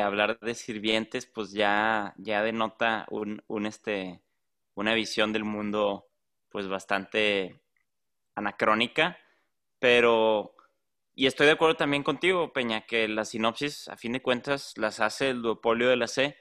hablar 0.00 0.38
de 0.40 0.54
sirvientes, 0.54 1.26
pues 1.26 1.52
ya, 1.52 2.14
ya 2.18 2.42
denota 2.42 3.06
un, 3.10 3.42
un, 3.46 3.66
este, 3.66 4.22
una 4.74 4.94
visión 4.94 5.32
del 5.32 5.44
mundo, 5.44 6.08
pues 6.50 6.68
bastante 6.68 7.60
anacrónica, 8.34 9.18
pero, 9.78 10.54
y 11.14 11.26
estoy 11.26 11.46
de 11.46 11.52
acuerdo 11.52 11.76
también 11.76 12.02
contigo, 12.02 12.52
Peña, 12.52 12.86
que 12.86 13.08
la 13.08 13.24
sinopsis, 13.24 13.88
a 13.88 13.96
fin 13.96 14.12
de 14.12 14.22
cuentas, 14.22 14.74
las 14.76 15.00
hace 15.00 15.30
el 15.30 15.42
duopolio 15.42 15.88
de 15.88 15.96
la 15.96 16.06
C, 16.08 16.36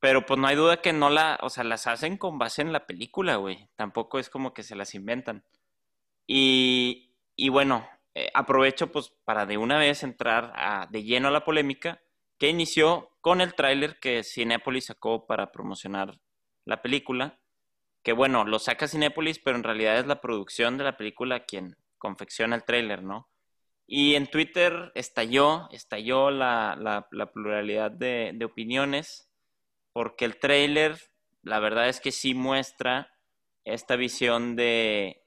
pero 0.00 0.26
pues 0.26 0.40
no 0.40 0.48
hay 0.48 0.56
duda 0.56 0.82
que 0.82 0.92
no 0.92 1.10
la, 1.10 1.38
o 1.42 1.50
sea, 1.50 1.64
las 1.64 1.86
hacen 1.86 2.16
con 2.18 2.38
base 2.38 2.62
en 2.62 2.72
la 2.72 2.86
película, 2.86 3.36
güey. 3.36 3.68
Tampoco 3.76 4.18
es 4.18 4.30
como 4.30 4.52
que 4.52 4.64
se 4.64 4.74
las 4.74 4.94
inventan. 4.96 5.44
Y, 6.26 7.14
y 7.36 7.50
bueno, 7.50 7.88
eh, 8.14 8.30
aprovecho 8.34 8.92
pues 8.92 9.10
para 9.24 9.46
de 9.46 9.58
una 9.58 9.78
vez 9.78 10.02
entrar 10.02 10.52
a, 10.56 10.88
de 10.90 11.04
lleno 11.04 11.28
a 11.28 11.30
la 11.30 11.44
polémica 11.44 12.02
que 12.42 12.48
inició 12.48 13.08
con 13.20 13.40
el 13.40 13.54
tráiler 13.54 14.00
que 14.00 14.24
Cinepolis 14.24 14.86
sacó 14.86 15.28
para 15.28 15.52
promocionar 15.52 16.18
la 16.64 16.82
película. 16.82 17.38
Que 18.02 18.12
bueno, 18.12 18.44
lo 18.44 18.58
saca 18.58 18.88
Cinepolis, 18.88 19.38
pero 19.38 19.56
en 19.56 19.62
realidad 19.62 20.00
es 20.00 20.08
la 20.08 20.20
producción 20.20 20.76
de 20.76 20.82
la 20.82 20.96
película 20.96 21.44
quien 21.44 21.76
confecciona 21.98 22.56
el 22.56 22.64
tráiler, 22.64 23.04
¿no? 23.04 23.30
Y 23.86 24.16
en 24.16 24.26
Twitter 24.26 24.90
estalló, 24.96 25.68
estalló 25.70 26.32
la, 26.32 26.76
la, 26.76 27.32
pluralidad 27.32 27.92
de, 27.92 28.32
de 28.34 28.44
opiniones 28.44 29.30
porque 29.92 30.24
el 30.24 30.40
trailer, 30.40 30.98
la 31.44 31.60
verdad 31.60 31.88
es 31.88 32.00
que 32.00 32.10
sí 32.10 32.34
muestra 32.34 33.12
esta 33.62 33.94
visión 33.94 34.56
de, 34.56 35.22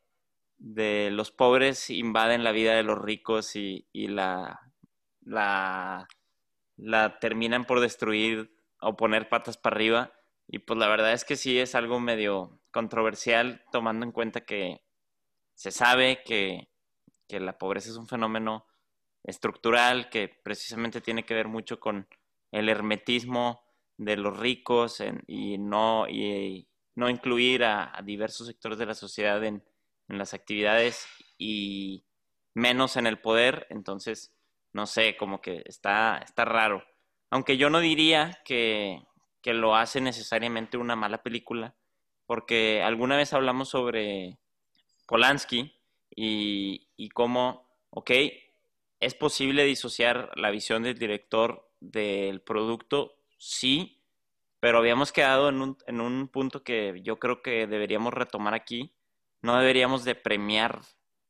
de 0.58 1.12
los 1.12 1.32
pobres 1.32 1.90
invaden 1.90 2.44
la 2.44 2.52
vida 2.52 2.76
de 2.76 2.84
los 2.84 3.02
ricos 3.02 3.56
y, 3.56 3.86
la, 3.94 4.60
la, 5.22 6.10
la 6.78 7.20
terminan 7.20 7.66
por 7.66 7.80
destruir 7.80 8.56
o 8.82 8.96
poner 8.96 9.30
patas 9.30 9.58
para 9.58 9.76
arriba. 9.76 10.14
Y 10.48 10.60
pues 10.60 10.78
la 10.78 10.88
verdad 10.88 11.14
es 11.14 11.26
que 11.26 11.36
sí 11.36 11.60
es 11.60 11.76
algo 11.76 12.00
medio 12.00 12.62
controversial 12.72 13.64
tomando 13.72 14.06
en 14.06 14.12
cuenta 14.12 14.42
que 14.42 14.84
se 15.54 15.72
sabe 15.72 16.22
que, 16.24 16.70
que 17.28 17.40
la 17.40 17.58
pobreza 17.58 17.90
es 17.90 17.98
un 17.98 18.08
fenómeno 18.08 18.66
estructural 19.24 20.10
que 20.10 20.30
precisamente 20.44 21.02
tiene 21.02 21.26
que 21.26 21.34
ver 21.34 21.48
mucho 21.48 21.80
con 21.80 22.08
el 22.52 22.70
hermetismo 22.70 23.66
de 23.98 24.18
los 24.18 24.38
ricos 24.38 25.02
y, 25.28 25.58
no, 25.58 26.08
y 26.08 26.68
no 26.96 27.10
incluir 27.10 27.64
a, 27.64 28.00
diversos 28.04 28.48
sectores 28.48 28.78
de 28.78 28.86
la 28.86 28.94
sociedad 28.94 29.44
en, 29.44 29.64
las 30.08 30.36
actividades 30.36 31.08
y 31.40 32.06
menos 32.54 32.96
en 32.96 33.08
el 33.08 33.20
poder, 33.20 33.66
entonces, 33.72 34.35
no 34.76 34.88
sé, 34.88 35.16
como 35.16 35.40
que 35.40 35.64
está, 35.66 36.18
está 36.18 36.44
raro. 36.44 36.84
Aunque 37.30 37.56
yo 37.56 37.70
no 37.70 37.80
diría 37.80 38.42
que, 38.44 39.02
que 39.42 39.54
lo 39.54 39.78
hace 39.78 40.02
necesariamente 40.02 40.76
una 40.76 40.98
mala 40.98 41.24
película, 41.24 41.76
porque 42.26 42.84
alguna 42.84 43.16
vez 43.16 43.32
hablamos 43.32 43.70
sobre 43.70 44.38
Polanski 45.08 45.74
y, 46.14 46.90
y 46.98 47.08
cómo, 47.08 47.70
ok, 47.90 48.12
es 49.00 49.14
posible 49.14 49.64
disociar 49.64 50.32
la 50.36 50.52
visión 50.52 50.84
del 50.84 51.00
director 51.00 51.72
del 51.80 52.42
producto 52.42 53.16
sí, 53.38 54.04
pero 54.60 54.80
habíamos 54.80 55.14
quedado 55.14 55.48
en 55.48 55.62
un, 55.62 55.78
en 55.88 56.02
un 56.02 56.28
punto 56.28 56.66
que 56.66 57.00
yo 57.02 57.18
creo 57.18 57.42
que 57.42 57.66
deberíamos 57.66 58.14
retomar 58.14 58.54
aquí. 58.54 58.94
No 59.42 59.58
deberíamos 59.58 60.04
de 60.04 60.16
premiar 60.16 60.82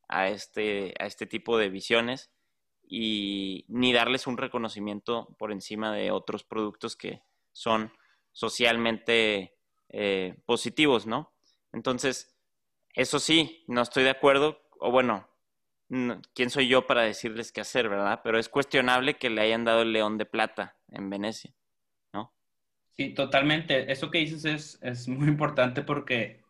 a 0.07 0.29
este, 0.29 0.95
a 0.97 1.05
este 1.05 1.27
tipo 1.27 1.59
de 1.59 1.69
visiones 1.69 2.31
y 2.87 3.65
ni 3.67 3.93
darles 3.93 4.27
un 4.27 4.37
reconocimiento 4.37 5.35
por 5.37 5.51
encima 5.51 5.93
de 5.93 6.11
otros 6.11 6.43
productos 6.43 6.95
que 6.95 7.21
son 7.51 7.91
socialmente 8.31 9.55
eh, 9.89 10.35
positivos, 10.45 11.07
¿no? 11.07 11.33
Entonces, 11.71 12.37
eso 12.93 13.19
sí, 13.19 13.63
no 13.67 13.81
estoy 13.81 14.03
de 14.03 14.11
acuerdo, 14.11 14.61
o 14.79 14.91
bueno, 14.91 15.27
¿quién 16.33 16.49
soy 16.49 16.67
yo 16.67 16.87
para 16.87 17.03
decirles 17.03 17.51
qué 17.51 17.61
hacer, 17.61 17.89
verdad? 17.89 18.21
Pero 18.23 18.39
es 18.39 18.49
cuestionable 18.49 19.15
que 19.15 19.29
le 19.29 19.41
hayan 19.41 19.65
dado 19.65 19.81
el 19.81 19.93
león 19.93 20.17
de 20.17 20.25
plata 20.25 20.77
en 20.89 21.09
Venecia. 21.09 21.53
Sí, 22.95 23.09
totalmente. 23.09 23.91
Eso 23.91 24.09
que 24.09 24.19
dices 24.19 24.45
es, 24.45 24.79
es 24.81 25.07
muy 25.07 25.27
importante 25.27 25.81
porque 25.81 26.41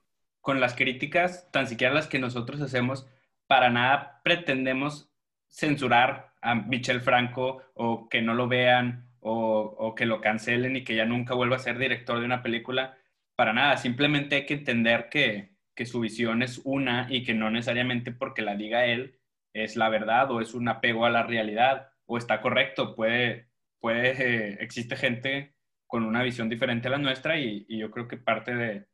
con 0.41 0.59
las 0.59 0.75
críticas, 0.75 1.49
tan 1.51 1.67
siquiera 1.67 1.93
las 1.93 2.07
que 2.07 2.19
nosotros 2.19 2.61
hacemos, 2.61 3.07
para 3.47 3.71
nada 3.71 4.21
pretendemos 4.23 5.09
censurar 5.55 6.33
a 6.41 6.55
Michel 6.55 7.01
Franco 7.01 7.63
o 7.75 8.09
que 8.09 8.21
no 8.21 8.33
lo 8.33 8.47
vean 8.47 9.09
o, 9.21 9.95
que 9.95 10.05
lo 10.05 10.21
cancelen 10.21 10.75
y 10.75 10.83
que 10.83 10.95
ya 10.95 11.05
nunca 11.05 11.33
vuelva 11.33 11.55
a 11.55 11.59
ser 11.59 11.79
director 11.79 12.19
de 12.19 12.25
una 12.25 12.43
película. 12.43 12.97
Para 13.35 13.53
nada, 13.53 13.77
simplemente 13.77 14.35
hay 14.35 14.45
que 14.45 14.53
entender 14.55 15.09
que, 15.09 15.55
que 15.73 15.85
su 15.85 15.99
visión 15.99 16.43
es 16.43 16.61
una 16.63 17.07
y 17.09 17.23
que 17.23 17.33
no 17.33 17.49
necesariamente 17.49 18.11
porque 18.11 18.43
la 18.43 18.55
diga 18.55 18.85
él 18.85 19.19
es 19.53 19.77
la 19.77 19.89
verdad 19.89 20.29
o 20.31 20.41
es 20.41 20.53
un 20.53 20.67
apego 20.67 21.05
a 21.05 21.09
la 21.09 21.23
realidad 21.23 21.89
o 22.05 22.17
está 22.17 22.41
correcto. 22.41 22.93
Puede, 22.93 23.49
puede, 23.79 24.11
eh, 24.11 24.57
existe 24.59 24.95
gente 24.95 25.55
con 25.87 26.03
una 26.03 26.21
visión 26.21 26.49
diferente 26.49 26.87
a 26.89 26.91
la 26.91 26.97
nuestra 26.97 27.39
y, 27.39 27.65
yo 27.69 27.89
creo 27.89 28.07
que 28.07 28.17
parte 28.17 28.53
de 28.53 28.87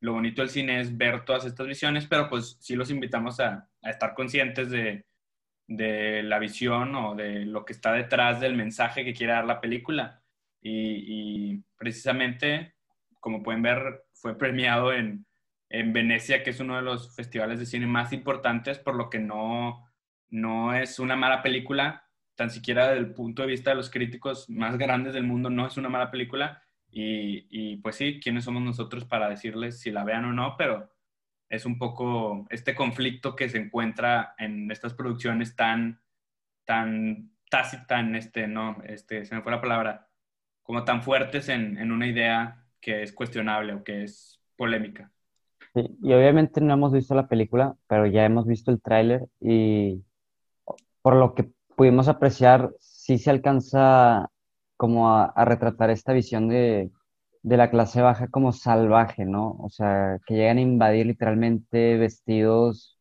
lo 0.00 0.14
bonito 0.14 0.42
del 0.42 0.50
cine 0.50 0.80
es 0.80 0.96
ver 0.96 1.24
todas 1.24 1.44
estas 1.44 1.66
visiones, 1.66 2.06
pero 2.06 2.28
pues 2.28 2.56
sí 2.60 2.74
los 2.74 2.90
invitamos 2.90 3.38
a, 3.38 3.68
estar 3.82 4.14
conscientes 4.14 4.70
de, 4.70 5.06
la 5.78 6.38
visión 6.38 6.94
o 6.94 7.14
de 7.14 7.44
lo 7.44 7.64
que 7.64 7.72
está 7.72 7.92
detrás 7.92 8.40
del 8.40 8.56
mensaje 8.56 9.04
que 9.04 9.14
quiere 9.14 9.32
dar 9.32 9.44
la 9.44 9.60
película. 9.60 10.22
Y, 10.60 11.62
precisamente, 11.76 12.74
como 13.20 13.42
pueden 13.42 13.62
ver, 13.62 14.04
fue 14.12 14.38
premiado 14.38 14.92
en, 14.92 15.26
en, 15.68 15.92
Venecia, 15.92 16.42
que 16.42 16.50
es 16.50 16.60
uno 16.60 16.76
de 16.76 16.82
los 16.82 17.14
festivales 17.16 17.58
de 17.58 17.66
cine 17.66 17.86
más 17.86 18.12
importantes, 18.12 18.78
por 18.78 18.94
lo 18.94 19.10
que 19.10 19.18
no, 19.18 19.88
no 20.30 20.74
es 20.74 20.98
una 20.98 21.16
mala 21.16 21.42
película, 21.42 22.08
tan 22.34 22.50
siquiera 22.50 22.88
desde 22.88 23.00
el 23.00 23.14
punto 23.14 23.42
de 23.42 23.48
vista 23.48 23.70
de 23.70 23.76
los 23.76 23.90
críticos 23.90 24.48
más 24.48 24.78
grandes 24.78 25.14
del 25.14 25.24
mundo, 25.24 25.50
no 25.50 25.66
es 25.66 25.76
una 25.76 25.88
mala 25.88 26.10
película. 26.10 26.62
Y, 26.94 27.78
pues 27.78 27.96
sí, 27.96 28.20
¿quiénes 28.22 28.44
somos 28.44 28.62
nosotros 28.62 29.04
para 29.06 29.28
decirles 29.28 29.80
si 29.80 29.90
la 29.90 30.04
vean 30.04 30.26
o 30.26 30.32
no? 30.32 30.56
Pero 30.58 30.91
es 31.52 31.66
un 31.66 31.78
poco 31.78 32.46
este 32.48 32.74
conflicto 32.74 33.36
que 33.36 33.48
se 33.48 33.58
encuentra 33.58 34.34
en 34.38 34.70
estas 34.70 34.94
producciones 34.94 35.54
tan, 35.54 36.00
tan 36.64 37.32
tan, 37.86 38.16
este, 38.16 38.46
no, 38.46 38.78
este, 38.84 39.26
se 39.26 39.34
me 39.34 39.42
fue 39.42 39.52
la 39.52 39.60
palabra, 39.60 40.08
como 40.62 40.84
tan 40.84 41.02
fuertes 41.02 41.50
en, 41.50 41.76
en 41.76 41.92
una 41.92 42.06
idea 42.06 42.64
que 42.80 43.02
es 43.02 43.12
cuestionable 43.12 43.74
o 43.74 43.84
que 43.84 44.04
es 44.04 44.40
polémica. 44.56 45.12
y 45.74 46.12
obviamente 46.14 46.62
no 46.62 46.72
hemos 46.72 46.92
visto 46.92 47.14
la 47.14 47.28
película, 47.28 47.76
pero 47.86 48.06
ya 48.06 48.24
hemos 48.24 48.46
visto 48.46 48.70
el 48.70 48.80
tráiler 48.80 49.26
y 49.38 50.02
por 51.02 51.16
lo 51.16 51.34
que 51.34 51.50
pudimos 51.76 52.08
apreciar, 52.08 52.70
sí 52.78 53.18
se 53.18 53.28
alcanza 53.28 54.30
como 54.78 55.14
a, 55.14 55.32
retratar 55.44 55.90
esta 55.90 56.14
visión 56.14 56.48
de, 56.48 56.90
la 57.42 57.70
clase 57.70 58.00
baja 58.02 58.28
como 58.28 58.52
salvaje, 58.52 59.24
¿no? 59.24 59.52
O 59.60 59.68
sea, 59.70 60.18
que 60.26 60.34
llegan 60.34 60.58
a 60.58 60.60
invadir 60.62 61.06
literalmente 61.06 61.96
vestidos 61.98 62.98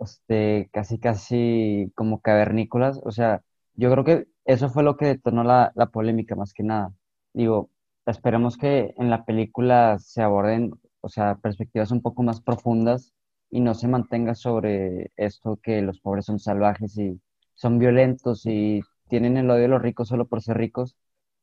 este, 0.00 0.68
casi, 0.72 0.98
casi 0.98 1.92
como 1.94 2.20
cavernícolas. 2.20 3.00
O 3.04 3.12
sea, 3.12 3.42
yo 3.74 3.90
creo 3.92 4.04
que 4.04 4.26
eso 4.44 4.68
fue 4.70 4.82
lo 4.82 4.96
que 4.96 5.06
detonó 5.06 5.44
la, 5.44 5.72
la 5.74 5.86
polémica 5.86 6.36
más 6.36 6.52
que 6.54 6.62
nada. 6.62 6.92
Digo, 7.32 7.70
esperemos 8.06 8.56
que 8.56 8.94
en 8.96 9.10
la 9.10 9.24
película 9.24 9.98
se 9.98 10.22
aborden, 10.22 10.72
o 11.00 11.08
sea, 11.08 11.36
perspectivas 11.36 11.90
un 11.90 12.02
poco 12.02 12.22
más 12.22 12.40
profundas 12.40 13.12
y 13.50 13.60
no 13.60 13.74
se 13.74 13.88
mantenga 13.88 14.34
sobre 14.34 15.12
esto 15.16 15.58
que 15.62 15.82
los 15.82 16.00
pobres 16.00 16.26
son 16.26 16.38
salvajes 16.38 16.96
y 16.98 17.20
son 17.54 17.78
violentos 17.78 18.46
y 18.46 18.82
tienen 19.08 19.36
el 19.36 19.50
odio 19.50 19.62
de 19.62 19.68
los 19.68 19.82
ricos 19.82 20.08
solo 20.08 20.26
por 20.26 20.42
ser 20.42 20.56
ricos. 20.58 20.96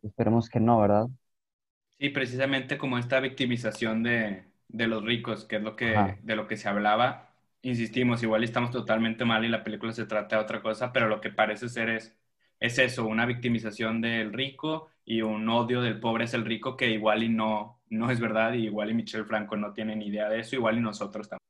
Esperemos 0.03 0.49
que 0.49 0.59
no, 0.59 0.79
¿verdad? 0.79 1.07
Sí, 2.01 2.09
precisamente 2.09 2.79
como 2.79 2.97
esta 2.97 3.19
victimización 3.19 4.01
de, 4.01 4.45
de 4.67 4.87
los 4.87 5.03
ricos, 5.05 5.45
que 5.45 5.57
es 5.57 5.61
lo 5.61 5.75
que, 5.75 5.95
Ajá. 5.95 6.17
de 6.23 6.35
lo 6.35 6.47
que 6.47 6.57
se 6.57 6.67
hablaba. 6.67 7.35
Insistimos, 7.61 8.23
igual 8.23 8.43
estamos 8.43 8.71
totalmente 8.71 9.23
mal 9.23 9.45
y 9.45 9.49
la 9.49 9.63
película 9.63 9.91
se 9.91 10.07
trata 10.07 10.37
de 10.37 10.41
otra 10.41 10.63
cosa, 10.63 10.91
pero 10.91 11.07
lo 11.07 11.21
que 11.21 11.29
parece 11.29 11.69
ser 11.69 11.89
es, 11.89 12.17
es 12.59 12.79
eso, 12.79 13.05
una 13.05 13.27
victimización 13.27 14.01
del 14.01 14.33
rico 14.33 14.89
y 15.05 15.21
un 15.21 15.47
odio 15.47 15.79
del 15.83 15.99
pobre 15.99 16.23
es 16.25 16.33
el 16.33 16.43
rico 16.43 16.75
que 16.75 16.89
igual 16.89 17.21
y 17.21 17.29
no, 17.29 17.83
no 17.91 18.09
es 18.09 18.19
verdad 18.19 18.53
y 18.53 18.63
igual 18.65 18.89
y 18.89 18.95
Michel 18.95 19.25
Franco 19.25 19.55
no 19.55 19.71
tiene 19.71 19.95
ni 19.95 20.07
idea 20.07 20.27
de 20.27 20.39
eso, 20.39 20.55
igual 20.55 20.79
y 20.79 20.81
nosotros 20.81 21.29
tampoco. 21.29 21.45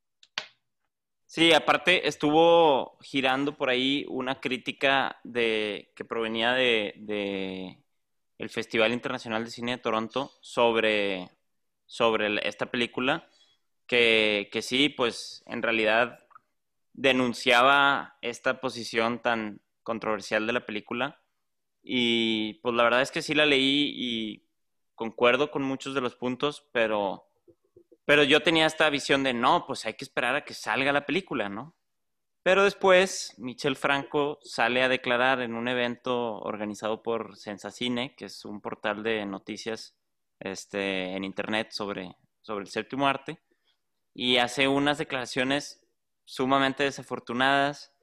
Sí, 1.25 1.53
aparte 1.53 2.09
estuvo 2.09 2.97
girando 2.99 3.55
por 3.55 3.69
ahí 3.69 4.05
una 4.09 4.41
crítica 4.41 5.17
de, 5.23 5.93
que 5.95 6.03
provenía 6.03 6.51
de, 6.51 6.93
de 6.97 7.80
el 8.41 8.49
Festival 8.49 8.91
Internacional 8.91 9.45
de 9.45 9.51
Cine 9.51 9.73
de 9.73 9.77
Toronto 9.77 10.31
sobre, 10.41 11.29
sobre 11.85 12.47
esta 12.47 12.71
película, 12.71 13.27
que, 13.85 14.49
que 14.51 14.63
sí, 14.63 14.89
pues 14.89 15.43
en 15.45 15.61
realidad 15.61 16.25
denunciaba 16.93 18.17
esta 18.21 18.59
posición 18.59 19.21
tan 19.21 19.61
controversial 19.83 20.47
de 20.47 20.53
la 20.53 20.65
película. 20.65 21.21
Y 21.83 22.55
pues 22.55 22.73
la 22.73 22.83
verdad 22.83 23.03
es 23.03 23.11
que 23.11 23.21
sí 23.21 23.35
la 23.35 23.45
leí 23.45 23.93
y 23.95 24.47
concuerdo 24.95 25.51
con 25.51 25.61
muchos 25.61 25.93
de 25.93 26.01
los 26.01 26.15
puntos, 26.15 26.67
pero 26.71 27.27
pero 28.05 28.23
yo 28.23 28.41
tenía 28.41 28.65
esta 28.65 28.89
visión 28.89 29.21
de 29.21 29.33
no, 29.33 29.65
pues 29.67 29.85
hay 29.85 29.93
que 29.93 30.03
esperar 30.03 30.35
a 30.35 30.43
que 30.43 30.55
salga 30.55 30.91
la 30.91 31.05
película, 31.05 31.47
¿no? 31.47 31.75
Pero 32.43 32.63
después, 32.63 33.35
Michel 33.37 33.75
Franco 33.75 34.39
sale 34.41 34.81
a 34.81 34.89
declarar 34.89 35.41
en 35.41 35.53
un 35.53 35.67
evento 35.67 36.39
organizado 36.39 37.03
por 37.03 37.37
Sensacine, 37.37 38.15
que 38.15 38.25
es 38.25 38.45
un 38.45 38.61
portal 38.61 39.03
de 39.03 39.25
noticias 39.25 39.95
este, 40.39 41.15
en 41.15 41.23
internet 41.23 41.69
sobre, 41.71 42.15
sobre 42.41 42.63
el 42.63 42.69
séptimo 42.71 43.07
arte, 43.07 43.39
y 44.13 44.37
hace 44.37 44.67
unas 44.67 44.97
declaraciones 44.97 45.85
sumamente 46.25 46.83
desafortunadas 46.83 47.93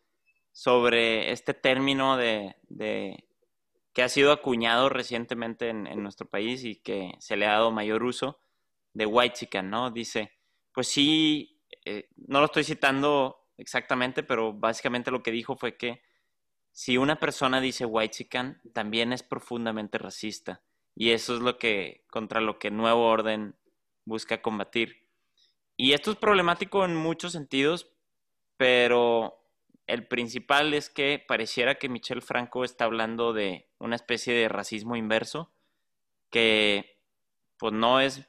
sobre 0.53 1.33
este 1.33 1.53
término 1.55 2.17
de, 2.17 2.57
de- 2.69 3.25
que 3.93 4.03
ha 4.03 4.09
sido 4.09 4.31
acuñado 4.31 4.89
recientemente 4.89 5.69
en, 5.71 5.83
nuestro 6.03 6.29
país 6.29 6.63
y 6.65 6.77
que 6.77 7.13
se 7.19 7.37
le 7.37 7.47
ha 7.47 7.53
dado 7.53 7.73
mayor 7.73 8.05
uso 8.05 8.41
de 8.93 9.07
white 9.07 9.35
chicken, 9.35 9.71
¿no? 9.71 9.91
Dice, 9.91 10.33
pues 10.73 10.87
sí, 10.89 11.61
eh, 11.85 12.09
no 12.17 12.39
lo 12.39 12.47
estoy 12.47 12.63
citando 12.63 13.48
exactamente, 13.59 14.23
pero 14.23 14.53
básicamente 14.53 15.11
lo 15.11 15.23
que 15.23 15.31
dijo 15.31 15.57
fue 15.57 15.77
que 15.77 16.03
si 16.73 16.97
una 16.97 17.19
persona 17.19 17.61
dice 17.61 17.85
white 17.85 18.15
chicken, 18.15 18.61
también 18.73 19.13
es 19.13 19.23
profundamente 19.23 19.99
racista. 19.99 20.63
Y 20.95 21.11
eso 21.11 21.35
es 21.35 21.41
lo 21.41 21.59
que, 21.59 22.05
contra 22.11 22.41
lo 22.41 22.59
que 22.59 22.71
Nuevo 22.71 23.07
Orden 23.07 23.57
busca 24.05 24.41
combatir. 24.43 25.07
Y 25.77 25.93
esto 25.93 26.13
es 26.13 26.17
problemático 26.17 26.85
en 26.85 26.97
muchos 26.97 27.33
sentidos, 27.33 27.93
pero 28.57 29.45
el 29.87 30.07
principal 30.07 30.75
es 30.75 30.91
que 30.91 31.25
pareciera 31.27 31.77
que 31.77 31.89
Michel 31.89 32.23
Franco 32.23 32.65
está 32.65 32.85
hablando 32.85 33.33
de 33.33 33.69
una 33.79 33.97
especie 33.97 34.35
de 34.35 34.49
racismo 34.49 34.97
inverso, 34.97 35.53
que 36.31 37.01
pues 37.59 37.73
no 37.73 38.01
es 38.01 38.29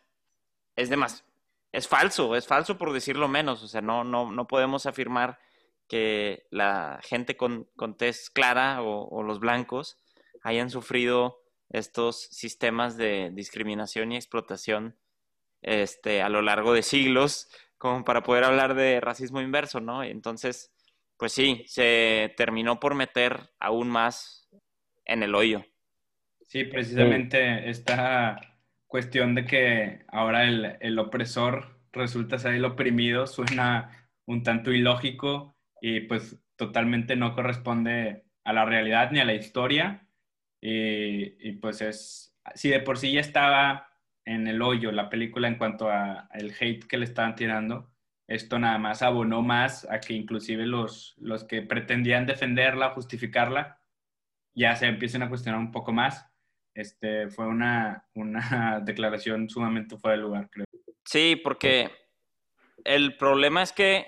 es 0.75 0.89
demas 0.89 1.25
es 1.71 1.87
falso, 1.87 2.35
es 2.35 2.47
falso 2.47 2.77
por 2.77 2.93
decirlo 2.93 3.27
menos, 3.27 3.63
o 3.63 3.67
sea, 3.67 3.81
no, 3.81 4.03
no, 4.03 4.31
no 4.31 4.47
podemos 4.47 4.85
afirmar 4.85 5.39
que 5.87 6.45
la 6.51 6.99
gente 7.03 7.35
con, 7.35 7.67
con 7.75 7.97
clara 8.33 8.81
o, 8.81 9.07
o 9.09 9.23
los 9.23 9.39
blancos 9.39 9.97
hayan 10.43 10.69
sufrido 10.69 11.39
estos 11.69 12.21
sistemas 12.31 12.97
de 12.97 13.31
discriminación 13.33 14.11
y 14.11 14.15
explotación 14.15 14.97
este, 15.61 16.21
a 16.21 16.29
lo 16.29 16.41
largo 16.41 16.73
de 16.73 16.83
siglos, 16.83 17.49
como 17.77 18.03
para 18.03 18.23
poder 18.23 18.43
hablar 18.43 18.75
de 18.75 18.99
racismo 18.99 19.41
inverso, 19.41 19.79
¿no? 19.79 20.03
Entonces, 20.03 20.71
pues 21.17 21.31
sí, 21.31 21.63
se 21.67 22.33
terminó 22.37 22.79
por 22.79 22.95
meter 22.95 23.51
aún 23.59 23.89
más 23.89 24.49
en 25.05 25.23
el 25.23 25.35
hoyo. 25.35 25.65
Sí, 26.47 26.63
precisamente 26.63 27.69
esta 27.69 28.39
cuestión 28.89 29.35
de 29.35 29.45
que 29.45 30.03
ahora 30.09 30.45
el, 30.45 30.77
el 30.81 30.99
opresor 30.99 31.79
resulta 31.93 32.39
ser 32.39 32.55
el 32.55 32.65
oprimido 32.65 33.27
suena 33.27 34.09
un 34.25 34.43
tanto 34.43 34.71
ilógico 34.73 35.55
y 35.81 36.01
pues 36.01 36.37
totalmente 36.57 37.15
no 37.15 37.33
corresponde 37.33 38.25
a 38.43 38.53
la 38.53 38.65
realidad 38.65 39.11
ni 39.11 39.19
a 39.19 39.25
la 39.25 39.35
historia. 39.35 40.07
Y, 40.61 41.47
y 41.47 41.53
pues 41.53 41.81
es, 41.81 42.35
si 42.55 42.69
de 42.69 42.81
por 42.81 42.97
sí 42.97 43.13
ya 43.13 43.21
estaba 43.21 43.87
en 44.25 44.47
el 44.47 44.61
hoyo 44.61 44.91
la 44.91 45.09
película 45.09 45.47
en 45.47 45.57
cuanto 45.57 45.89
a 45.89 46.27
el 46.33 46.53
hate 46.59 46.85
que 46.85 46.97
le 46.97 47.05
estaban 47.05 47.35
tirando, 47.35 47.89
esto 48.27 48.59
nada 48.59 48.77
más 48.77 49.01
abonó 49.01 49.41
más 49.41 49.87
a 49.89 49.99
que 49.99 50.13
inclusive 50.13 50.65
los, 50.65 51.15
los 51.17 51.43
que 51.45 51.61
pretendían 51.61 52.25
defenderla, 52.25 52.91
justificarla, 52.91 53.79
ya 54.53 54.75
se 54.75 54.87
empiecen 54.87 55.23
a 55.23 55.29
cuestionar 55.29 55.59
un 55.59 55.71
poco 55.71 55.93
más. 55.93 56.28
Este, 56.79 57.27
fue 57.27 57.45
una, 57.45 58.05
una 58.15 58.79
declaración 58.85 59.49
sumamente 59.49 59.97
fuera 59.97 60.15
de 60.15 60.23
lugar, 60.23 60.49
creo. 60.49 60.65
Sí, 61.03 61.35
porque 61.35 61.91
el 62.85 63.17
problema 63.17 63.61
es 63.61 63.73
que 63.73 64.07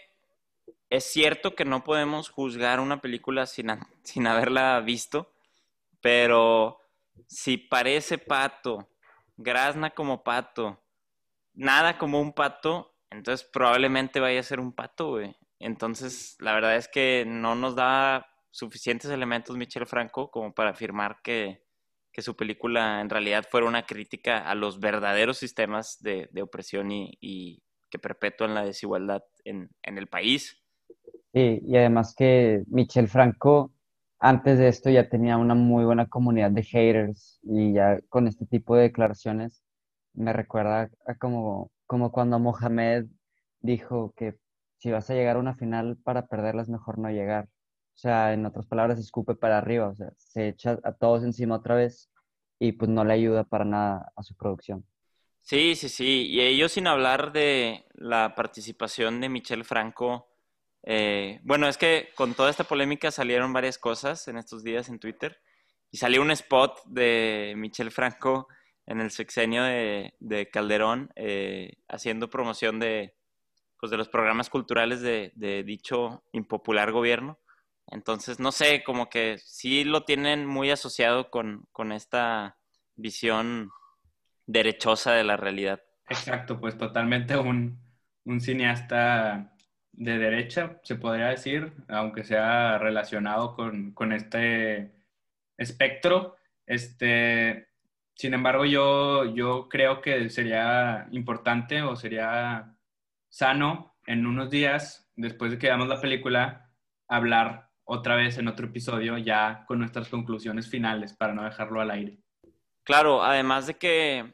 es 0.90 1.04
cierto 1.04 1.54
que 1.54 1.66
no 1.66 1.84
podemos 1.84 2.30
juzgar 2.30 2.80
una 2.80 3.02
película 3.02 3.46
sin, 3.46 3.68
sin 4.04 4.26
haberla 4.26 4.80
visto, 4.80 5.34
pero 6.00 6.80
si 7.28 7.58
parece 7.58 8.18
pato, 8.18 8.88
grazna 9.36 9.90
como 9.90 10.24
pato, 10.24 10.82
nada 11.54 11.98
como 11.98 12.22
un 12.22 12.32
pato, 12.32 12.96
entonces 13.10 13.46
probablemente 13.52 14.22
vaya 14.22 14.40
a 14.40 14.44
ser 14.44 14.62
un 14.62 14.72
pato, 14.72 15.10
güey. 15.10 15.36
Entonces, 15.60 16.38
la 16.40 16.54
verdad 16.54 16.78
es 16.78 16.88
que 16.88 17.26
no 17.28 17.54
nos 17.54 17.76
da 17.76 18.28
suficientes 18.50 19.12
elementos 19.12 19.58
Michel 19.58 19.86
Franco 19.86 20.32
como 20.32 20.54
para 20.54 20.70
afirmar 20.70 21.22
que, 21.22 21.66
que 22.12 22.22
su 22.22 22.36
película 22.36 23.02
en 23.02 23.10
realidad 23.10 23.46
fuera 23.50 23.68
una 23.68 23.86
crítica 23.86 24.40
a 24.40 24.56
los 24.56 24.80
verdaderos 24.80 25.38
sistemas 25.38 25.98
de, 26.02 26.30
de 26.32 26.42
opresión 26.42 26.92
y, 26.92 27.18
y 27.22 27.64
que 27.90 28.00
perpetúan 28.00 28.54
la 28.54 28.64
desigualdad 28.66 29.24
en, 29.44 29.70
en 29.84 29.98
el 29.98 30.08
país. 30.08 30.62
Sí, 31.34 31.62
y 31.66 31.78
además 31.78 32.14
que 32.16 32.64
Michel 32.68 33.08
Franco 33.08 33.72
antes 34.24 34.60
de 34.60 34.68
esto 34.68 34.92
ya 34.92 35.10
tenía 35.10 35.38
una 35.38 35.56
muy 35.56 35.84
buena 35.84 36.06
comunidad 36.06 36.52
de 36.52 36.62
haters 36.64 37.40
y 37.42 37.74
ya 37.74 38.00
con 38.08 38.28
este 38.28 38.46
tipo 38.46 38.76
de 38.76 38.84
declaraciones 38.84 39.64
me 40.14 40.32
recuerda 40.32 40.92
a 41.08 41.16
como, 41.16 41.72
como 41.88 42.12
cuando 42.12 42.38
Mohamed 42.38 43.08
dijo 43.62 44.14
que 44.16 44.36
si 44.78 44.92
vas 44.92 45.10
a 45.10 45.16
llegar 45.16 45.38
a 45.38 45.40
una 45.40 45.56
final 45.56 45.98
para 46.04 46.28
perderla 46.28 46.62
es 46.62 46.70
mejor 46.70 47.00
no 47.00 47.10
llegar. 47.10 47.48
Sea, 48.02 48.34
en 48.34 48.48
otras 48.48 48.66
palabras, 48.66 48.98
escupe 48.98 49.36
para 49.36 49.60
arriba, 49.60 49.90
o 49.90 49.96
sea, 49.96 50.12
se 50.18 50.48
echa 50.48 50.80
a 50.84 50.92
todos 50.92 51.24
encima 51.24 51.58
otra 51.58 51.76
vez 51.76 52.10
y 52.58 52.72
pues 52.72 52.90
no 52.90 53.06
le 53.06 53.14
ayuda 53.14 53.44
para 53.44 53.64
nada 53.64 54.12
a 54.16 54.24
su 54.24 54.36
producción. 54.36 54.84
Sí, 55.42 55.76
sí, 55.76 55.88
sí. 55.88 56.26
Y 56.28 56.42
ello 56.42 56.68
sin 56.68 56.88
hablar 56.88 57.32
de 57.32 57.86
la 57.94 58.34
participación 58.34 59.22
de 59.22 59.30
Michel 59.30 59.64
Franco. 59.66 60.32
Eh, 60.82 61.42
bueno, 61.44 61.68
es 61.68 61.78
que 61.78 62.10
con 62.16 62.34
toda 62.34 62.50
esta 62.50 62.64
polémica 62.64 63.12
salieron 63.12 63.54
varias 63.54 63.78
cosas 63.78 64.28
en 64.28 64.40
estos 64.40 64.64
días 64.64 64.90
en 64.90 64.98
Twitter. 64.98 65.40
Y 65.92 65.98
salió 65.98 66.24
un 66.24 66.32
spot 66.32 66.82
de 66.88 67.54
Michel 67.56 67.92
Franco 67.92 68.48
en 68.88 69.00
el 69.00 69.12
sexenio 69.12 69.62
de, 69.62 70.16
de 70.20 70.50
Calderón 70.50 71.12
eh, 71.16 71.78
haciendo 71.88 72.32
promoción 72.32 72.80
de, 72.80 73.14
pues, 73.80 73.92
de 73.92 73.98
los 73.98 74.10
programas 74.10 74.50
culturales 74.50 75.02
de, 75.02 75.34
de 75.36 75.64
dicho 75.64 76.24
impopular 76.32 76.92
gobierno. 76.92 77.38
Entonces, 77.92 78.40
no 78.40 78.54
sé, 78.54 78.84
como 78.84 79.10
que 79.10 79.38
sí 79.38 79.84
lo 79.84 80.06
tienen 80.06 80.46
muy 80.46 80.72
asociado 80.72 81.30
con, 81.30 81.68
con 81.74 81.92
esta 81.92 82.58
visión 82.96 83.70
derechosa 84.46 85.12
de 85.12 85.26
la 85.26 85.38
realidad. 85.38 85.82
Exacto, 86.10 86.60
pues 86.60 86.78
totalmente 86.78 87.36
un, 87.38 87.80
un 88.26 88.42
cineasta 88.42 89.54
de 89.92 90.18
derecha, 90.18 90.80
se 90.84 90.96
podría 90.96 91.28
decir, 91.28 91.74
aunque 91.90 92.24
sea 92.24 92.78
relacionado 92.78 93.56
con, 93.56 93.92
con 93.92 94.14
este 94.14 94.94
espectro. 95.58 96.38
Este, 96.66 97.68
sin 98.16 98.34
embargo, 98.34 98.66
yo, 98.66 99.26
yo 99.36 99.68
creo 99.68 100.02
que 100.02 100.30
sería 100.30 101.08
importante 101.12 101.82
o 101.82 101.98
sería 101.98 102.74
sano 103.30 103.98
en 104.06 104.26
unos 104.26 104.50
días, 104.50 105.12
después 105.16 105.52
de 105.52 105.58
que 105.58 105.68
veamos 105.68 105.90
la 105.90 106.00
película, 106.00 106.72
hablar 107.08 107.71
otra 107.94 108.16
vez 108.16 108.38
en 108.38 108.48
otro 108.48 108.68
episodio 108.68 109.18
ya 109.18 109.66
con 109.68 109.80
nuestras 109.80 110.08
conclusiones 110.08 110.70
finales 110.70 111.14
para 111.14 111.34
no 111.34 111.44
dejarlo 111.44 111.82
al 111.82 111.92
aire. 111.92 112.20
Claro, 112.84 113.22
además 113.22 113.68
de 113.68 113.74
que 113.74 114.34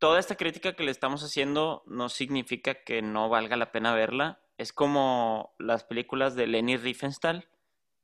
toda 0.00 0.18
esta 0.18 0.34
crítica 0.34 0.74
que 0.74 0.82
le 0.82 0.90
estamos 0.90 1.22
haciendo 1.22 1.84
no 1.86 2.08
significa 2.08 2.82
que 2.82 3.00
no 3.00 3.28
valga 3.28 3.56
la 3.56 3.70
pena 3.70 3.94
verla. 3.94 4.40
Es 4.58 4.72
como 4.72 5.54
las 5.60 5.84
películas 5.84 6.34
de 6.34 6.48
Leni 6.48 6.76
Riefenstahl, 6.76 7.48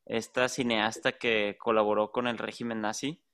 esta 0.06 0.48
cineasta 0.48 1.18
que 1.18 1.56
colaboró 1.58 2.12
con 2.12 2.28
el 2.28 2.38
régimen 2.38 2.80
nazi. 2.80 3.24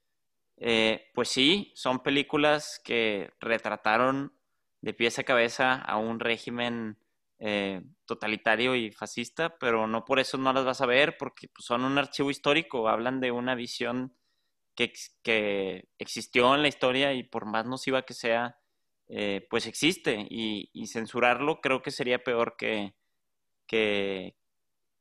Eh, 0.57 1.11
pues 1.15 1.29
sí, 1.29 1.71
son 1.75 2.03
películas 2.03 2.81
que 2.83 3.35
retrataron 3.41 4.33
de 4.81 4.95
pies 4.95 5.19
a 5.19 5.25
cabeza 5.25 5.75
a 5.75 5.99
un 5.99 6.19
régimen 6.19 6.97
eh, 7.39 7.83
totalitario 8.07 8.75
y 8.75 8.91
fascista, 8.91 9.59
pero 9.59 9.87
no 9.87 10.05
por 10.05 10.19
eso 10.19 10.39
no 10.39 10.53
las 10.53 10.65
vas 10.65 10.81
a 10.81 10.87
ver, 10.87 11.17
porque 11.19 11.49
pues, 11.49 11.67
son 11.67 11.85
un 11.85 11.99
archivo 11.99 12.31
histórico, 12.31 12.89
hablan 12.89 13.21
de 13.21 13.31
una 13.31 13.55
visión 13.55 14.17
que, 14.75 14.93
que, 15.23 15.89
existió 15.99 16.55
en 16.55 16.63
la 16.63 16.69
historia 16.69 17.13
y 17.15 17.25
por 17.25 17.47
más 17.47 17.67
nociva 17.67 18.03
que 18.03 18.15
sea, 18.15 18.59
eh, 19.09 19.47
pues 19.51 19.67
existe. 19.67 20.27
Y, 20.31 20.87
censurarlo 20.87 21.61
creo 21.61 21.83
que 21.83 21.91
sería 21.91 22.23
peor 22.23 22.57
que, 22.57 22.95
que, 23.67 24.37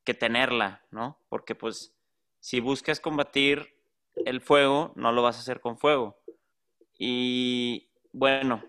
que 0.03 0.13
tenerla, 0.13 0.83
¿no? 0.91 1.21
Porque 1.29 1.55
pues 1.55 1.95
si 2.39 2.59
buscas 2.59 2.99
combatir 2.99 3.75
el 4.25 4.41
fuego, 4.41 4.93
no 4.95 5.11
lo 5.11 5.21
vas 5.21 5.37
a 5.37 5.41
hacer 5.41 5.61
con 5.61 5.77
fuego. 5.77 6.17
Y 6.97 7.91
bueno, 8.13 8.63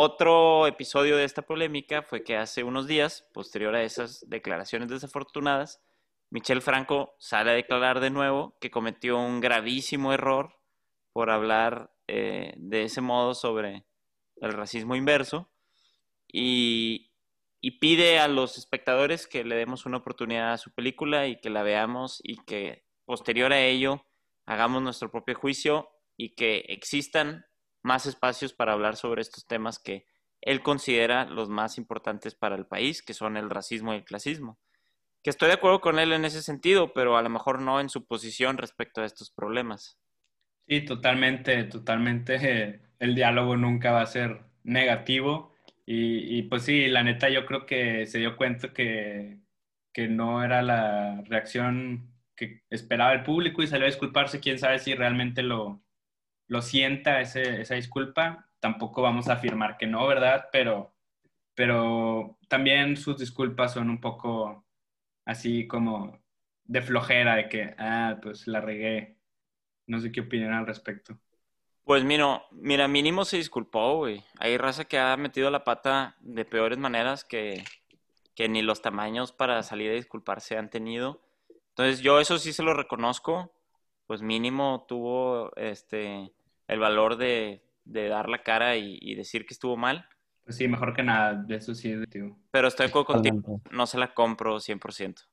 otro 0.00 0.68
episodio 0.68 1.16
de 1.16 1.24
esta 1.24 1.42
polémica 1.42 2.02
fue 2.02 2.22
que 2.22 2.36
hace 2.36 2.62
unos 2.62 2.86
días, 2.86 3.28
posterior 3.34 3.74
a 3.74 3.82
esas 3.82 4.24
declaraciones 4.28 4.88
desafortunadas, 4.88 5.82
Michel 6.30 6.62
Franco 6.62 7.16
sale 7.18 7.50
a 7.50 7.54
declarar 7.54 7.98
de 7.98 8.10
nuevo 8.10 8.56
que 8.60 8.70
cometió 8.70 9.18
un 9.18 9.40
gravísimo 9.40 10.12
error 10.12 10.54
por 11.12 11.30
hablar 11.30 11.92
eh, 12.06 12.54
de 12.58 12.84
ese 12.84 13.00
modo 13.00 13.34
sobre 13.34 13.86
el 14.36 14.52
racismo 14.52 14.94
inverso 14.94 15.50
y, 16.28 17.10
y 17.60 17.80
pide 17.80 18.20
a 18.20 18.28
los 18.28 18.56
espectadores 18.56 19.26
que 19.26 19.42
le 19.42 19.56
demos 19.56 19.84
una 19.84 19.96
oportunidad 19.96 20.52
a 20.52 20.58
su 20.58 20.72
película 20.72 21.26
y 21.26 21.40
que 21.40 21.50
la 21.50 21.64
veamos 21.64 22.20
y 22.22 22.36
que 22.44 22.86
posterior 23.04 23.52
a 23.52 23.62
ello 23.62 24.06
hagamos 24.46 24.80
nuestro 24.80 25.10
propio 25.10 25.34
juicio 25.34 25.90
y 26.16 26.36
que 26.36 26.66
existan 26.68 27.47
más 27.82 28.06
espacios 28.06 28.52
para 28.52 28.72
hablar 28.72 28.96
sobre 28.96 29.22
estos 29.22 29.46
temas 29.46 29.78
que 29.78 30.06
él 30.40 30.62
considera 30.62 31.24
los 31.24 31.48
más 31.48 31.78
importantes 31.78 32.34
para 32.34 32.56
el 32.56 32.66
país, 32.66 33.02
que 33.02 33.14
son 33.14 33.36
el 33.36 33.50
racismo 33.50 33.92
y 33.92 33.96
el 33.98 34.04
clasismo. 34.04 34.58
Que 35.22 35.30
estoy 35.30 35.48
de 35.48 35.54
acuerdo 35.54 35.80
con 35.80 35.98
él 35.98 36.12
en 36.12 36.24
ese 36.24 36.42
sentido, 36.42 36.92
pero 36.92 37.16
a 37.16 37.22
lo 37.22 37.28
mejor 37.28 37.60
no 37.60 37.80
en 37.80 37.88
su 37.88 38.06
posición 38.06 38.56
respecto 38.56 39.00
a 39.00 39.04
estos 39.04 39.30
problemas. 39.30 39.98
Sí, 40.68 40.84
totalmente, 40.84 41.64
totalmente. 41.64 42.80
El 42.98 43.14
diálogo 43.14 43.56
nunca 43.56 43.90
va 43.90 44.02
a 44.02 44.06
ser 44.06 44.42
negativo. 44.62 45.54
Y, 45.90 46.42
pues 46.42 46.64
sí, 46.64 46.86
la 46.88 47.02
neta 47.02 47.30
yo 47.30 47.46
creo 47.46 47.64
que 47.64 48.04
se 48.04 48.18
dio 48.18 48.36
cuenta 48.36 48.74
que, 48.74 49.38
que 49.90 50.06
no 50.06 50.44
era 50.44 50.60
la 50.60 51.22
reacción 51.22 52.12
que 52.36 52.62
esperaba 52.68 53.14
el 53.14 53.22
público 53.22 53.62
y 53.62 53.66
salió 53.66 53.86
a 53.86 53.90
disculparse. 53.90 54.38
Quién 54.38 54.58
sabe 54.58 54.78
si 54.78 54.94
realmente 54.94 55.42
lo, 55.42 55.82
lo 56.48 56.62
sienta 56.62 57.20
esa 57.20 57.74
disculpa. 57.74 58.48
Tampoco 58.60 59.02
vamos 59.02 59.28
a 59.28 59.34
afirmar 59.34 59.76
que 59.76 59.86
no, 59.86 60.06
¿verdad? 60.06 60.48
Pero, 60.50 60.92
pero 61.54 62.38
también 62.48 62.96
sus 62.96 63.18
disculpas 63.18 63.74
son 63.74 63.90
un 63.90 64.00
poco 64.00 64.64
así 65.24 65.68
como 65.68 66.18
de 66.64 66.82
flojera, 66.82 67.36
de 67.36 67.48
que, 67.48 67.74
ah, 67.78 68.18
pues 68.20 68.46
la 68.46 68.60
regué. 68.60 69.16
No 69.86 70.00
sé 70.00 70.10
qué 70.10 70.22
opinan 70.22 70.52
al 70.52 70.66
respecto. 70.66 71.18
Pues 71.84 72.04
mira, 72.04 72.42
mira, 72.50 72.88
mínimo 72.88 73.24
se 73.24 73.38
disculpó, 73.38 73.96
güey. 73.96 74.22
Hay 74.38 74.58
raza 74.58 74.84
que 74.84 74.98
ha 74.98 75.16
metido 75.16 75.50
la 75.50 75.64
pata 75.64 76.16
de 76.20 76.44
peores 76.44 76.76
maneras 76.76 77.24
que, 77.24 77.64
que 78.34 78.48
ni 78.48 78.60
los 78.60 78.82
tamaños 78.82 79.32
para 79.32 79.62
salir 79.62 79.90
a 79.90 79.94
disculparse 79.94 80.58
han 80.58 80.68
tenido. 80.68 81.22
Entonces 81.70 82.00
yo 82.00 82.20
eso 82.20 82.38
sí 82.38 82.52
se 82.52 82.62
lo 82.62 82.74
reconozco, 82.74 83.52
pues 84.06 84.20
mínimo 84.20 84.84
tuvo 84.86 85.54
este 85.56 86.32
el 86.68 86.78
valor 86.78 87.16
de, 87.16 87.62
dar 87.84 88.28
la 88.28 88.42
cara 88.42 88.76
y, 88.76 89.14
decir 89.14 89.46
que 89.46 89.54
estuvo 89.54 89.76
mal. 89.76 90.06
Pues 90.44 90.56
sí, 90.56 90.68
mejor 90.68 90.94
que 90.94 91.02
nada, 91.02 91.34
de 91.34 91.56
eso 91.56 91.74
sí. 91.74 91.94
Tío. 92.08 92.36
Pero 92.50 92.68
estoy 92.68 92.90
contigo, 92.90 93.60
no 93.70 93.86
se 93.86 93.98
la 93.98 94.14
compro 94.14 94.56
100%. 94.56 95.26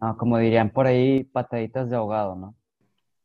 No, 0.00 0.16
como 0.16 0.38
dirían 0.38 0.70
por 0.70 0.86
ahí, 0.86 1.24
pataditas 1.24 1.90
de 1.90 1.96
ahogado, 1.96 2.36
¿no? 2.36 2.54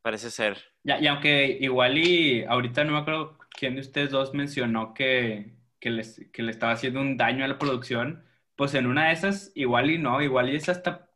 Parece 0.02 0.32
ser. 0.32 0.58
Ya, 0.84 1.00
y 1.00 1.08
aunque 1.08 1.58
igual 1.62 1.98
y 1.98 2.44
ahorita 2.44 2.84
no 2.84 2.94
me 2.94 2.98
acuerdo 3.00 3.38
quién 3.58 3.76
de 3.76 3.82
ustedes 3.82 4.10
dos 4.10 4.34
mencionó 4.34 4.94
que, 4.94 5.56
que, 5.80 5.92
les, 5.92 6.28
que 6.34 6.44
le 6.44 6.52
estaba 6.52 6.74
haciendo 6.74 7.00
un 7.00 7.16
daño 7.16 7.46
a 7.46 7.48
la 7.48 7.60
producción, 7.60 8.26
pues 8.56 8.74
en 8.74 8.88
una 8.88 9.08
de 9.08 9.14
esas 9.14 9.52
igual 9.56 9.92
y 9.92 9.98
no, 9.98 10.22
igual 10.22 10.50
y 10.50 10.56
es 10.56 10.68
hasta 10.68 11.10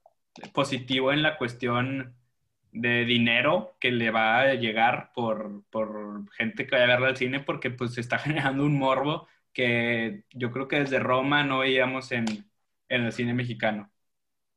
positivo 0.54 1.12
en 1.12 1.24
la 1.24 1.38
cuestión 1.38 2.17
de 2.82 3.06
dinero 3.06 3.76
que 3.80 3.92
le 3.92 4.12
va 4.12 4.40
a 4.42 4.54
llegar 4.56 5.12
por, 5.14 5.64
por 5.70 6.30
gente 6.34 6.66
que 6.66 6.76
vaya 6.76 6.86
a 6.86 6.88
verla 6.88 7.08
al 7.10 7.18
cine 7.18 7.40
porque 7.40 7.72
pues 7.72 7.94
se 7.94 8.02
está 8.02 8.20
generando 8.20 8.64
un 8.66 8.78
morbo 8.78 9.28
que 9.54 10.24
yo 10.32 10.52
creo 10.52 10.68
que 10.68 10.80
desde 10.80 11.00
Roma 11.00 11.44
no 11.44 11.60
veíamos 11.60 12.12
en, 12.12 12.26
en 12.90 13.04
el 13.06 13.12
cine 13.12 13.34
mexicano. 13.34 13.92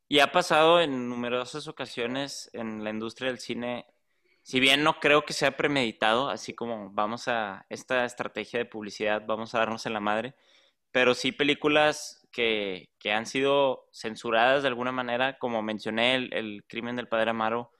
Y 0.08 0.18
ha 0.20 0.32
pasado 0.32 0.80
en 0.80 1.08
numerosas 1.08 1.68
ocasiones 1.68 2.50
en 2.52 2.82
la 2.84 2.90
industria 2.90 3.28
del 3.28 3.38
cine, 3.38 3.86
si 4.42 4.60
bien 4.60 4.82
no 4.82 4.98
creo 5.00 5.24
que 5.24 5.32
sea 5.32 5.56
premeditado, 5.56 6.28
así 6.30 6.52
como 6.52 6.90
vamos 6.90 7.28
a 7.28 7.64
esta 7.68 8.04
estrategia 8.04 8.58
de 8.58 8.64
publicidad, 8.66 9.22
vamos 9.26 9.54
a 9.54 9.58
darnos 9.60 9.86
en 9.86 9.92
la 9.92 10.00
madre, 10.00 10.34
pero 10.90 11.14
sí 11.14 11.32
películas 11.32 12.26
que, 12.32 12.90
que 12.98 13.12
han 13.12 13.26
sido 13.26 13.88
censuradas 13.92 14.62
de 14.62 14.68
alguna 14.68 14.92
manera, 14.92 15.38
como 15.38 15.62
mencioné, 15.62 16.16
el, 16.16 16.34
el 16.34 16.64
crimen 16.68 16.96
del 16.96 17.08
padre 17.08 17.30
Amaro, 17.30 17.70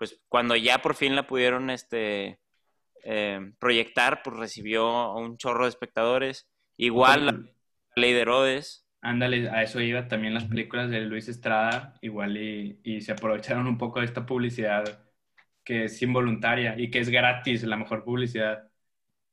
pues 0.00 0.18
cuando 0.30 0.56
ya 0.56 0.78
por 0.78 0.94
fin 0.94 1.14
la 1.14 1.26
pudieron 1.26 1.68
este, 1.68 2.40
eh, 3.04 3.52
proyectar, 3.58 4.22
pues 4.22 4.34
recibió 4.34 5.12
un 5.12 5.36
chorro 5.36 5.64
de 5.64 5.68
espectadores. 5.68 6.48
Igual 6.78 7.26
la 7.26 7.38
Ley 7.96 8.14
de 8.14 8.20
Herodes. 8.22 8.88
Ándale, 9.02 9.50
a 9.50 9.62
eso 9.62 9.78
iba 9.78 10.08
también 10.08 10.32
las 10.32 10.46
películas 10.46 10.88
de 10.88 11.02
Luis 11.02 11.28
Estrada, 11.28 11.98
igual 12.00 12.38
y, 12.38 12.80
y, 12.82 13.02
se 13.02 13.12
aprovecharon 13.12 13.66
un 13.66 13.76
poco 13.76 14.00
de 14.00 14.06
esta 14.06 14.24
publicidad 14.24 15.04
que 15.62 15.84
es 15.84 16.00
involuntaria 16.00 16.76
y 16.78 16.90
que 16.90 17.00
es 17.00 17.10
gratis, 17.10 17.62
la 17.64 17.76
mejor 17.76 18.02
publicidad. 18.02 18.70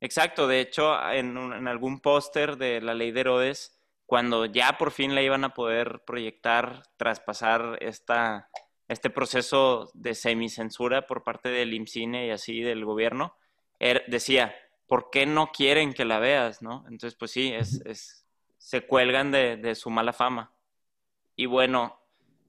Exacto, 0.01 0.49
de 0.49 0.59
hecho, 0.59 0.97
en, 1.11 1.37
en 1.37 1.67
algún 1.69 2.01
póster 2.01 2.57
de 2.57 2.81
la 2.81 2.93
Ley 2.93 3.13
de 3.13 3.21
Herodes, 3.21 3.79
cuando 4.05 4.45
ya 4.45 4.77
por 4.77 4.91
fin 4.91 5.15
la 5.15 5.21
iban 5.21 5.45
a 5.45 5.53
poder 5.53 6.03
proyectar, 6.05 6.83
traspasar 6.97 7.77
esta 7.79 8.49
este 8.87 9.09
proceso 9.09 9.89
de 9.93 10.15
semicensura 10.15 11.07
por 11.07 11.23
parte 11.23 11.49
del 11.49 11.73
IMCINE 11.73 12.27
y 12.27 12.29
así 12.31 12.61
del 12.61 12.85
gobierno, 12.85 13.35
er, 13.79 14.03
decía, 14.07 14.55
¿por 14.87 15.09
qué 15.09 15.25
no 15.25 15.51
quieren 15.51 15.93
que 15.93 16.05
la 16.05 16.19
veas? 16.19 16.61
¿no? 16.61 16.85
Entonces, 16.87 17.15
pues 17.15 17.31
sí, 17.31 17.53
es, 17.53 17.81
es 17.85 18.25
se 18.57 18.85
cuelgan 18.85 19.31
de, 19.31 19.57
de, 19.57 19.75
su 19.75 19.89
mala 19.89 20.13
fama. 20.13 20.51
Y 21.35 21.45
bueno, 21.45 22.01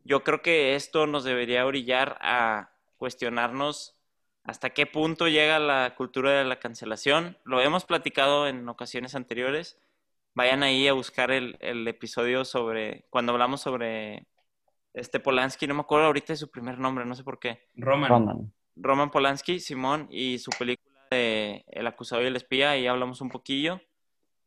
yo 0.05 0.25
creo 0.25 0.43
que 0.43 0.75
esto 0.75 1.07
nos 1.07 1.25
debería 1.25 1.67
orillar 1.67 2.19
a 2.21 2.73
cuestionarnos 2.97 3.97
hasta 4.45 4.71
qué 4.71 4.87
punto 4.87 5.29
llega 5.29 5.59
la 5.59 5.95
cultura 5.95 6.33
de 6.33 6.45
la 6.45 6.59
cancelación. 6.59 7.37
Lo 7.45 7.61
hemos 7.61 7.85
platicado 7.85 8.49
en 8.49 8.69
ocasiones 8.69 9.15
anteriores. 9.15 9.79
Vayan 10.35 10.63
ahí 10.63 10.89
a 10.89 10.95
buscar 10.95 11.31
el, 11.31 11.59
el 11.61 11.87
episodio 11.87 12.45
sobre, 12.45 13.05
cuando 13.11 13.33
hablamos 13.33 13.61
sobre 13.61 14.27
este 14.95 15.21
Polanski, 15.21 15.67
no 15.67 15.75
me 15.75 15.81
acuerdo 15.81 16.07
ahorita 16.07 16.33
de 16.33 16.39
su 16.39 16.51
primer 16.51 16.79
nombre, 16.79 17.05
no 17.05 17.15
sé 17.15 17.25
por 17.25 17.39
qué. 17.39 17.67
Roman. 17.75 18.53
Roman. 18.77 19.11
Polanski, 19.11 19.61
Simón, 19.61 20.09
y 20.11 20.39
su 20.39 20.51
película 20.51 20.95
de 21.11 21.65
El 21.69 21.87
acusado 21.87 22.23
y 22.23 22.27
el 22.27 22.37
espía, 22.37 22.71
ahí 22.71 22.87
hablamos 22.87 23.21
un 23.21 23.31
poquillo 23.31 23.81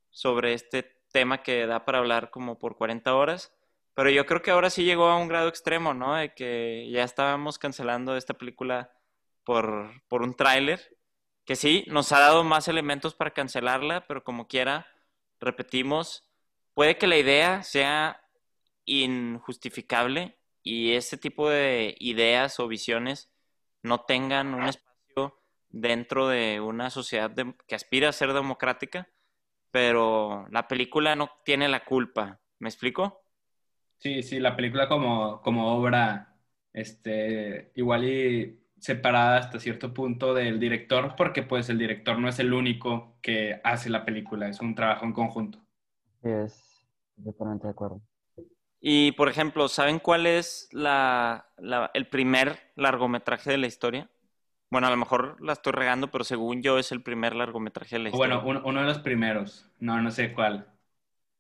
sobre 0.10 0.54
este 0.54 0.84
tema 1.12 1.44
que 1.44 1.66
da 1.66 1.86
para 1.86 2.00
hablar 2.00 2.30
como 2.30 2.60
por 2.60 2.76
40 2.78 3.14
horas. 3.16 3.54
Pero 3.94 4.10
yo 4.10 4.26
creo 4.26 4.42
que 4.42 4.52
ahora 4.52 4.70
sí 4.70 4.84
llegó 4.84 5.08
a 5.08 5.18
un 5.18 5.28
grado 5.28 5.50
extremo, 5.50 5.94
¿no? 5.94 6.16
De 6.16 6.34
que 6.34 6.90
ya 6.90 7.04
estábamos 7.04 7.60
cancelando 7.60 8.16
esta 8.16 8.34
película 8.34 8.92
por, 9.44 9.92
por 10.08 10.22
un 10.22 10.36
tráiler, 10.36 10.98
que 11.46 11.56
sí, 11.56 11.84
nos 11.88 12.12
ha 12.12 12.20
dado 12.20 12.44
más 12.44 12.68
elementos 12.68 13.16
para 13.16 13.32
cancelarla, 13.32 14.06
pero 14.08 14.24
como 14.24 14.48
quiera, 14.48 14.88
repetimos, 15.40 16.24
puede 16.74 16.98
que 16.98 17.08
la 17.08 17.18
idea 17.18 17.64
sea 17.64 18.21
injustificable 19.00 20.38
y 20.64 20.94
ese 20.94 21.18
tipo 21.18 21.50
de 21.50 21.96
ideas 22.00 22.60
o 22.60 22.68
visiones 22.68 23.32
no 23.84 24.02
tengan 24.02 24.54
un 24.54 24.68
espacio 24.68 25.40
dentro 25.70 26.28
de 26.28 26.60
una 26.60 26.90
sociedad 26.90 27.32
que 27.68 27.76
aspira 27.76 28.10
a 28.10 28.14
ser 28.14 28.34
democrática, 28.34 29.10
pero 29.72 30.46
la 30.50 30.68
película 30.68 31.16
no 31.16 31.30
tiene 31.46 31.68
la 31.70 31.86
culpa. 31.86 32.40
¿Me 32.60 32.70
explico? 32.70 33.24
Sí, 33.98 34.24
sí, 34.24 34.40
la 34.40 34.56
película 34.56 34.88
como, 34.88 35.42
como 35.42 35.74
obra, 35.76 36.36
este, 36.74 37.72
igual 37.76 38.04
y 38.04 38.60
separada 38.80 39.38
hasta 39.38 39.60
cierto 39.60 39.94
punto 39.94 40.34
del 40.34 40.60
director, 40.60 41.16
porque 41.16 41.44
pues 41.44 41.70
el 41.70 41.78
director 41.78 42.18
no 42.18 42.28
es 42.28 42.40
el 42.40 42.52
único 42.52 43.16
que 43.22 43.62
hace 43.64 43.90
la 43.90 44.04
película, 44.04 44.50
es 44.50 44.60
un 44.60 44.74
trabajo 44.74 45.06
en 45.06 45.14
conjunto. 45.14 45.60
Sí, 46.24 46.30
es 46.30 46.84
totalmente 47.24 47.68
de 47.68 47.72
acuerdo. 47.72 48.02
Y, 48.84 49.12
por 49.12 49.30
ejemplo, 49.30 49.68
¿saben 49.68 50.00
cuál 50.00 50.26
es 50.26 50.68
la, 50.72 51.46
el 51.94 52.08
primer 52.08 52.72
largometraje 52.76 53.52
de 53.52 53.58
la 53.60 53.68
historia? 53.68 54.10
Bueno, 54.72 54.88
a 54.88 54.90
lo 54.90 54.98
mejor 54.98 55.38
la 55.40 55.54
estoy 55.54 55.74
regando, 55.74 56.10
pero 56.10 56.24
según 56.24 56.64
yo 56.64 56.80
es 56.80 56.92
el 56.92 57.04
primer 57.04 57.36
largometraje 57.36 57.98
de 57.98 58.04
la 58.04 58.10
historia. 58.10 58.38
Bueno, 58.38 58.62
uno, 58.66 58.80
de 58.80 58.88
los 58.88 59.00
primeros. 59.00 59.70
No, 59.80 60.02
no 60.02 60.10
sé 60.10 60.34
cuál. 60.34 60.68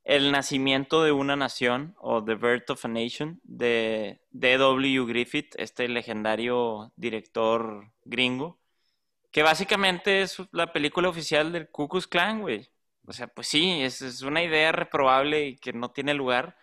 El 0.04 0.32
nacimiento 0.32 1.04
de 1.04 1.12
una 1.12 1.36
nación 1.36 1.96
o 2.00 2.24
The 2.24 2.36
Birth 2.36 2.70
of 2.70 2.86
a 2.86 2.88
Nation 2.88 3.40
de 3.44 4.22
D.W. 4.32 5.06
Griffith, 5.08 5.56
este 5.58 5.88
legendario 5.88 6.92
director 6.96 7.92
gringo, 8.06 8.60
que 9.32 9.42
básicamente 9.42 10.22
es 10.22 10.38
la 10.52 10.74
película 10.74 11.10
oficial 11.10 11.52
del 11.52 11.70
Ku 11.70 11.88
Klux 11.88 12.06
Klan, 12.06 12.42
güey. 12.42 12.70
O 13.08 13.14
sea, 13.14 13.28
pues 13.28 13.48
sí, 13.48 13.82
es, 13.82 14.02
es 14.04 14.22
una 14.22 14.44
idea 14.44 14.72
reprobable 14.72 15.48
y 15.48 15.56
que 15.56 15.74
no 15.74 15.90
tiene 15.90 16.14
lugar, 16.14 16.56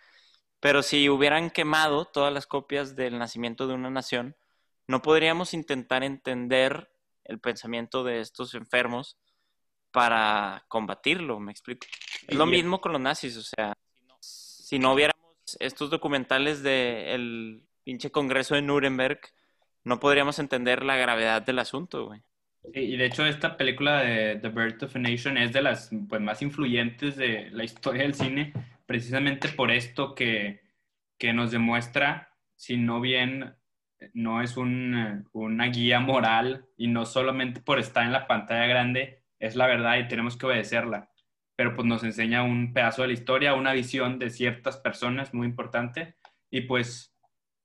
pero 0.60 0.82
si 0.82 1.08
hubieran 1.08 1.50
quemado 1.50 2.04
todas 2.04 2.32
las 2.32 2.46
copias 2.46 2.96
del 2.96 3.18
nacimiento 3.18 3.66
de 3.66 3.74
una 3.74 3.90
nación, 3.90 4.36
no 4.86 5.02
podríamos 5.02 5.54
intentar 5.54 6.02
entender 6.02 6.90
el 7.24 7.38
pensamiento 7.38 8.04
de 8.04 8.20
estos 8.20 8.54
enfermos 8.54 9.18
para 9.92 10.64
combatirlo, 10.68 11.38
me 11.40 11.52
explico. 11.52 11.86
Es 12.26 12.36
lo 12.36 12.46
mismo 12.46 12.80
con 12.80 12.92
los 12.92 13.00
nazis, 13.00 13.36
o 13.36 13.42
sea, 13.42 13.74
si 14.20 14.78
no 14.78 14.94
viéramos 14.94 15.16
estos 15.60 15.90
documentales 15.90 16.62
del 16.62 17.62
pinche 17.84 18.10
Congreso 18.10 18.54
de 18.54 18.62
Nuremberg, 18.62 19.20
no 19.84 20.00
podríamos 20.00 20.38
entender 20.38 20.82
la 20.82 20.96
gravedad 20.96 21.42
del 21.42 21.58
asunto, 21.58 22.06
güey. 22.06 22.20
y 22.74 22.96
de 22.96 23.06
hecho 23.06 23.24
esta 23.24 23.56
película 23.56 24.02
de 24.02 24.36
The 24.36 24.48
Birth 24.48 24.82
of 24.82 24.96
a 24.96 24.98
Nation 24.98 25.38
es 25.38 25.52
de 25.52 25.62
las 25.62 25.90
pues, 26.08 26.20
más 26.20 26.42
influyentes 26.42 27.16
de 27.16 27.48
la 27.50 27.64
historia 27.64 28.02
del 28.02 28.14
cine, 28.14 28.52
precisamente 28.88 29.48
por 29.50 29.70
esto 29.70 30.14
que, 30.14 30.62
que 31.18 31.34
nos 31.34 31.50
demuestra, 31.50 32.34
si 32.56 32.78
no 32.78 33.02
bien 33.02 33.54
no 34.14 34.40
es 34.40 34.56
una 34.56 35.66
guía 35.66 36.00
moral 36.00 36.64
y 36.78 36.88
no 36.88 37.04
solamente 37.04 37.60
por 37.60 37.78
estar 37.78 38.04
en 38.04 38.12
la 38.12 38.26
pantalla 38.26 38.64
grande, 38.64 39.24
es 39.38 39.56
la 39.56 39.66
verdad 39.66 39.98
y 39.98 40.08
tenemos 40.08 40.38
que 40.38 40.46
obedecerla. 40.46 41.10
Pero 41.54 41.74
pues 41.74 41.86
nos 41.86 42.02
enseña 42.02 42.44
un 42.44 42.72
pedazo 42.72 43.02
de 43.02 43.08
la 43.08 43.14
historia, 43.14 43.54
una 43.54 43.74
visión 43.74 44.18
de 44.18 44.30
ciertas 44.30 44.78
personas 44.78 45.34
muy 45.34 45.46
importante 45.46 46.16
y 46.50 46.62
pues 46.62 47.14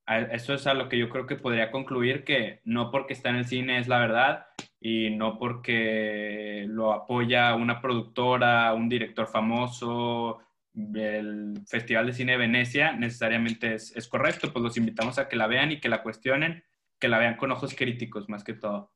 eso 0.06 0.52
es 0.52 0.66
a 0.66 0.74
lo 0.74 0.90
que 0.90 0.98
yo 0.98 1.08
creo 1.08 1.26
que 1.26 1.36
podría 1.36 1.70
concluir 1.70 2.22
que 2.24 2.60
no 2.64 2.90
porque 2.90 3.14
está 3.14 3.30
en 3.30 3.36
el 3.36 3.46
cine 3.46 3.78
es 3.78 3.88
la 3.88 3.98
verdad 3.98 4.46
y 4.78 5.08
no 5.08 5.38
porque 5.38 6.66
lo 6.68 6.92
apoya 6.92 7.54
una 7.54 7.80
productora, 7.80 8.74
un 8.74 8.90
director 8.90 9.26
famoso, 9.26 10.40
el 10.74 11.62
Festival 11.66 12.06
de 12.06 12.12
Cine 12.12 12.32
de 12.32 12.38
Venecia 12.38 12.92
necesariamente 12.92 13.74
es, 13.74 14.08
correcto, 14.08 14.52
pues 14.52 14.62
los 14.62 14.76
invitamos 14.76 15.18
a 15.18 15.28
que 15.28 15.36
la 15.36 15.46
vean 15.46 15.72
y 15.72 15.80
que 15.80 15.88
la 15.88 16.02
cuestionen, 16.02 16.64
que 16.98 17.08
la 17.08 17.18
vean 17.18 17.36
con 17.36 17.52
ojos 17.52 17.74
críticos 17.74 18.28
más 18.28 18.44
que 18.44 18.54
todo. 18.54 18.92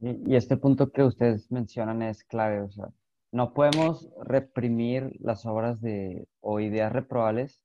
Y, 0.00 0.36
este 0.36 0.56
punto 0.56 0.92
que 0.92 1.02
ustedes 1.02 1.50
mencionan 1.50 2.02
es 2.02 2.22
clave, 2.24 2.60
o 2.60 2.70
sea, 2.70 2.86
no 3.32 3.52
podemos 3.52 4.08
reprimir 4.24 5.12
las 5.20 5.44
obras 5.44 5.80
de, 5.80 6.28
o 6.40 6.60
ideas 6.60 6.92
reprobables 6.92 7.60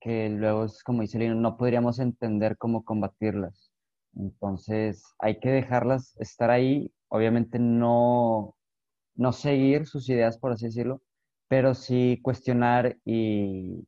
que 0.00 0.28
luego 0.28 0.64
es 0.64 0.82
como 0.82 1.02
dice 1.02 1.18
Lino, 1.18 1.34
no 1.34 1.56
podríamos 1.56 1.98
entender 1.98 2.56
cómo 2.56 2.84
combatirlas. 2.84 3.72
Entonces 4.14 5.02
hay 5.18 5.38
que 5.40 5.50
dejarlas 5.50 6.16
estar 6.18 6.50
ahí, 6.50 6.92
obviamente 7.08 7.58
no, 7.58 8.56
no 9.14 9.32
seguir 9.32 9.86
sus 9.86 10.08
ideas, 10.08 10.38
por 10.38 10.52
así 10.52 10.66
decirlo, 10.66 11.02
pero 11.48 11.74
sí 11.74 12.20
cuestionar 12.22 12.98
y, 13.04 13.84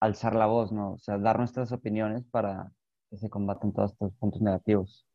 alzar 0.00 0.34
la 0.34 0.46
voz, 0.46 0.72
¿no? 0.72 0.94
O 0.94 0.98
sea, 0.98 1.16
dar 1.16 1.38
nuestras 1.38 1.70
opiniones 1.70 2.24
para 2.24 2.72
que 3.08 3.16
se 3.18 3.30
combaten 3.30 3.72
todos 3.72 3.92
estos 3.92 4.12
puntos 4.14 4.42
negativos. 4.42 5.06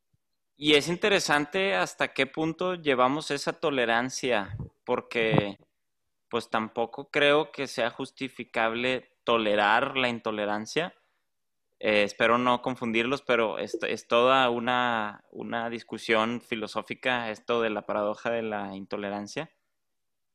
Y 0.55 0.75
es 0.75 0.87
interesante 0.87 1.75
hasta 1.75 2.13
qué 2.13 2.25
punto 2.25 2.75
llevamos 2.75 3.29
esa 3.31 3.53
tolerancia, 3.53 4.57
porque 4.85 5.59
pues 6.29 6.49
tampoco 6.49 7.09
creo 7.09 7.51
que 7.51 7.67
sea 7.67 7.89
justificable 7.89 9.09
tolerar 9.25 9.97
la 9.97 10.07
intolerancia. 10.07 10.93
Eh, 11.79 12.03
espero 12.03 12.37
no 12.37 12.61
confundirlos, 12.61 13.21
pero 13.21 13.59
es, 13.59 13.77
es 13.83 14.07
toda 14.07 14.49
una, 14.49 15.25
una 15.31 15.69
discusión 15.69 16.39
filosófica 16.39 17.29
esto 17.29 17.61
de 17.61 17.71
la 17.71 17.85
paradoja 17.85 18.31
de 18.31 18.41
la 18.41 18.75
intolerancia. 18.75 19.51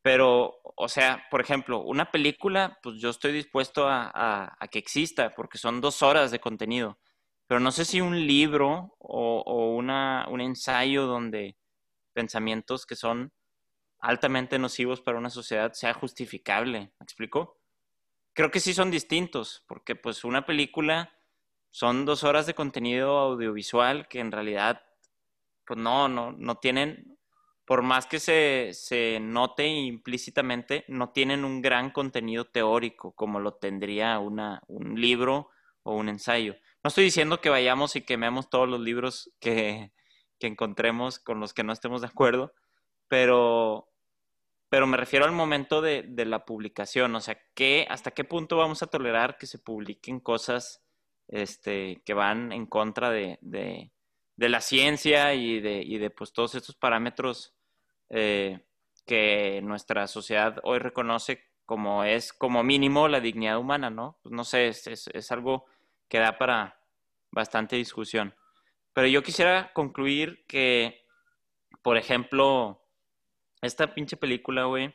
Pero, 0.03 0.61
o 0.65 0.88
sea, 0.88 1.27
por 1.31 1.41
ejemplo, 1.41 1.81
una 1.81 2.11
película, 2.11 2.79
pues 2.83 2.97
yo 3.01 3.11
estoy 3.11 3.33
dispuesto 3.33 3.87
a, 3.88 4.59
que 4.71 4.79
exista 4.81 5.35
porque 5.35 5.59
son 5.59 5.81
dos 5.81 6.03
horas 6.03 6.31
de 6.33 6.41
contenido. 6.41 6.99
Pero 7.47 7.61
no 7.61 7.71
sé 7.71 7.85
si 7.85 8.01
un 8.01 8.27
libro 8.27 8.97
o, 8.99 9.75
una, 9.77 10.27
un 10.29 10.41
ensayo 10.41 11.07
donde 11.07 11.57
pensamientos 12.12 12.85
que 12.85 12.97
son 12.97 13.33
altamente 14.01 14.59
nocivos 14.59 15.01
para 15.01 15.19
una 15.19 15.31
sociedad 15.31 15.73
sea 15.73 15.95
justificable. 15.95 16.93
¿Me 16.99 17.05
explico? 17.05 17.61
Creo 18.35 18.51
que 18.51 18.61
sí 18.61 18.75
son 18.75 18.91
distintos, 18.91 19.65
porque 19.69 19.95
pues 19.95 20.25
una 20.25 20.45
película 20.47 21.15
son 21.71 22.05
dos 22.05 22.25
horas 22.25 22.47
de 22.47 22.55
contenido 22.55 23.19
audiovisual 23.19 24.09
que 24.09 24.19
en 24.19 24.33
realidad, 24.33 24.83
pues 25.65 25.79
no, 25.79 26.09
no, 26.09 26.33
no 26.33 26.57
tienen 26.57 27.19
por 27.64 27.83
más 27.83 28.07
que 28.07 28.18
se, 28.18 29.18
note 29.20 29.66
implícitamente, 29.66 30.85
no 30.88 31.11
tienen 31.11 31.44
un 31.44 31.62
gran 31.62 31.90
contenido 31.90 32.44
teórico 32.46 33.12
como 33.12 33.40
lo 33.40 33.55
tendría 33.55 34.18
una, 34.18 34.62
un 34.66 35.01
libro 35.01 35.51
o 35.83 35.94
un 35.94 36.09
ensayo. 36.09 36.57
No 36.83 36.88
estoy 36.88 37.05
diciendo 37.05 37.40
que 37.40 37.51
vayamos 37.51 37.94
y 37.94 38.03
quememos 38.03 38.51
todos 38.51 38.68
los 38.68 38.81
libros 38.81 39.33
que, 39.40 39.92
encontremos 40.40 41.20
con 41.20 41.38
los 41.38 41.55
que 41.55 41.62
no 41.62 41.72
estemos 41.72 42.01
de 42.01 42.09
acuerdo, 42.09 42.53
pero, 43.07 43.88
pero 44.68 44.88
me 44.88 44.96
refiero 44.96 45.25
al 45.25 45.31
momento 45.31 45.81
de, 45.81 46.05
la 46.27 46.44
publicación, 46.44 47.14
o 47.14 47.20
sea, 47.20 47.38
¿qué, 47.55 47.87
¿hasta 47.88 48.11
qué 48.11 48.25
punto 48.25 48.57
vamos 48.57 48.83
a 48.83 48.88
tolerar 48.88 49.37
que 49.38 49.46
se 49.46 49.61
publiquen 49.61 50.18
cosas 50.18 50.83
este, 51.29 52.03
que 52.05 52.12
van 52.12 52.51
en 52.51 52.66
contra 52.66 53.11
de, 53.11 53.38
de 53.40 53.92
la 54.48 54.61
ciencia 54.61 55.35
y 55.35 55.61
de, 55.61 55.83
y 55.83 55.98
de 55.98 56.11
pues, 56.11 56.33
todos 56.33 56.55
estos 56.55 56.74
parámetros 56.76 57.55
eh, 58.11 58.61
que 59.07 59.61
nuestra 59.62 60.07
sociedad 60.07 60.59
hoy 60.62 60.78
reconoce 60.78 61.52
como 61.64 62.05
es 62.05 62.33
como 62.33 62.62
mínimo 62.62 63.09
la 63.09 63.20
dignidad 63.20 63.59
humana, 63.59 63.90
¿no? 63.90 64.18
Pues 64.22 64.35
no 64.35 64.44
sé, 64.44 64.68
es, 64.68 64.87
es, 64.87 65.33
algo 65.33 65.64
que 66.09 66.18
da 66.18 66.37
para 66.38 66.78
bastante 67.31 67.76
discusión. 67.76 68.35
Pero 68.92 69.07
yo 69.07 69.22
quisiera 69.22 69.72
concluir 69.72 70.44
que, 70.46 71.07
por 71.83 71.96
ejemplo, 71.96 72.85
esta 73.62 73.94
pinche 73.94 74.16
película, 74.16 74.64
güey, 74.64 74.94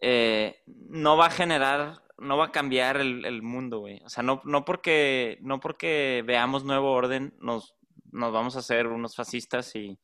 eh, 0.00 0.62
no 0.66 1.16
va 1.16 1.26
a 1.26 1.30
generar, 1.30 2.02
no 2.18 2.36
va 2.36 2.46
a 2.46 2.52
cambiar 2.52 2.98
el, 2.98 3.24
el 3.24 3.42
mundo, 3.42 3.80
güey. 3.80 4.00
O 4.04 4.08
sea, 4.08 4.22
no, 4.22 4.42
no, 4.44 4.64
porque, 4.64 5.38
no 5.40 5.58
porque 5.60 6.22
veamos 6.24 6.64
nuevo 6.64 6.92
orden 6.92 7.34
nos, 7.40 7.74
nos 8.12 8.32
vamos 8.32 8.56
a 8.56 8.60
hacer 8.60 8.86
unos 8.86 9.14
fascistas 9.14 9.74
y, 9.74 9.98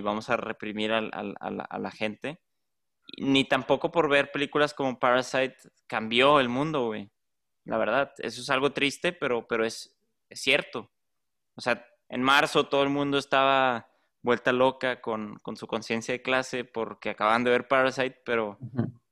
vamos 0.00 0.30
a 0.30 0.36
reprimir 0.36 0.92
a, 0.92 1.00
la, 1.00 1.90
gente. 1.90 2.40
Ni 3.18 3.44
tampoco 3.44 3.92
por 3.92 4.08
ver 4.08 4.32
películas 4.32 4.74
como 4.74 4.98
Parasite 4.98 5.56
cambió 5.86 6.40
el 6.40 6.48
mundo, 6.48 6.86
güey. 6.86 7.10
La 7.64 7.78
verdad, 7.78 8.12
eso 8.18 8.40
es 8.40 8.50
algo 8.50 8.72
triste, 8.72 9.12
pero, 9.12 9.46
pero 9.46 9.64
es, 9.64 9.96
cierto. 10.30 10.90
O 11.56 11.60
sea, 11.60 11.86
en 12.08 12.22
marzo 12.22 12.68
todo 12.68 12.82
el 12.82 12.90
mundo 12.90 13.18
estaba 13.18 13.88
vuelta 14.22 14.52
loca 14.52 15.00
con, 15.00 15.36
con 15.38 15.56
su 15.56 15.66
conciencia 15.66 16.12
de 16.12 16.22
clase 16.22 16.64
porque 16.64 17.10
acaban 17.10 17.44
de 17.44 17.50
ver 17.50 17.68
Parasite, 17.68 18.22
pero 18.24 18.58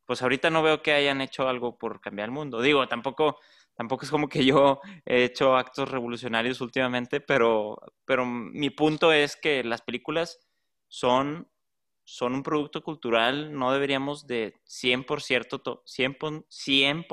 pues 0.07 0.23
ahorita 0.23 0.51
no 0.51 0.63
veo 0.63 0.83
que 0.83 0.93
hayan 0.93 1.21
hecho 1.21 1.49
algo 1.49 1.79
por 1.79 2.01
cambiar 2.01 2.27
el 2.29 2.33
mundo. 2.35 2.61
Digo, 2.61 2.87
tampoco 2.89 3.39
tampoco 3.75 4.05
es 4.05 4.11
como 4.11 4.29
que 4.29 4.45
yo 4.45 4.81
he 5.05 5.25
hecho 5.25 5.57
actos 5.57 5.91
revolucionarios 5.91 6.61
últimamente, 6.61 7.21
pero, 7.21 7.79
pero 8.05 8.25
mi 8.27 8.71
punto 8.71 9.13
es 9.13 9.37
que 9.37 9.65
las 9.65 9.83
películas 9.83 10.41
son, 10.89 11.51
son 12.05 12.35
un 12.35 12.43
producto 12.43 12.83
cultural, 12.83 13.53
no 13.53 13.73
deberíamos 13.73 14.27
de 14.27 14.55
100%, 14.65 15.83
100, 16.49 17.05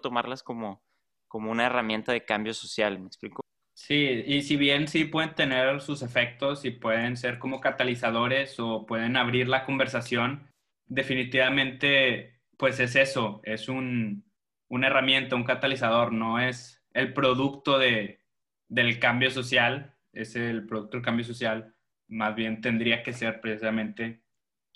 tomarlas 0.00 0.42
como, 0.42 0.82
como 1.28 1.50
una 1.50 1.66
herramienta 1.66 2.12
de 2.12 2.24
cambio 2.24 2.54
social, 2.54 2.98
¿me 2.98 3.06
explico? 3.06 3.40
Sí, 3.74 4.24
y 4.26 4.42
si 4.42 4.56
bien 4.56 4.88
sí 4.88 5.06
pueden 5.06 5.34
tener 5.34 5.80
sus 5.80 6.02
efectos 6.02 6.66
y 6.66 6.70
pueden 6.70 7.16
ser 7.16 7.38
como 7.38 7.60
catalizadores 7.60 8.60
o 8.60 8.84
pueden 8.84 9.16
abrir 9.16 9.48
la 9.48 9.64
conversación, 9.64 10.50
definitivamente, 10.86 12.42
pues 12.58 12.78
es 12.78 12.94
eso, 12.96 13.40
es 13.42 13.70
un, 13.70 14.29
una 14.70 14.86
herramienta, 14.86 15.36
un 15.36 15.44
catalizador, 15.44 16.12
no 16.12 16.38
es 16.38 16.82
el 16.94 17.12
producto 17.12 17.78
de, 17.78 18.20
del 18.68 18.98
cambio 19.00 19.30
social, 19.30 19.94
es 20.12 20.36
el 20.36 20.64
producto 20.64 20.96
del 20.96 21.04
cambio 21.04 21.24
social, 21.24 21.74
más 22.08 22.34
bien 22.34 22.60
tendría 22.60 23.02
que 23.02 23.12
ser 23.12 23.40
precisamente 23.40 24.22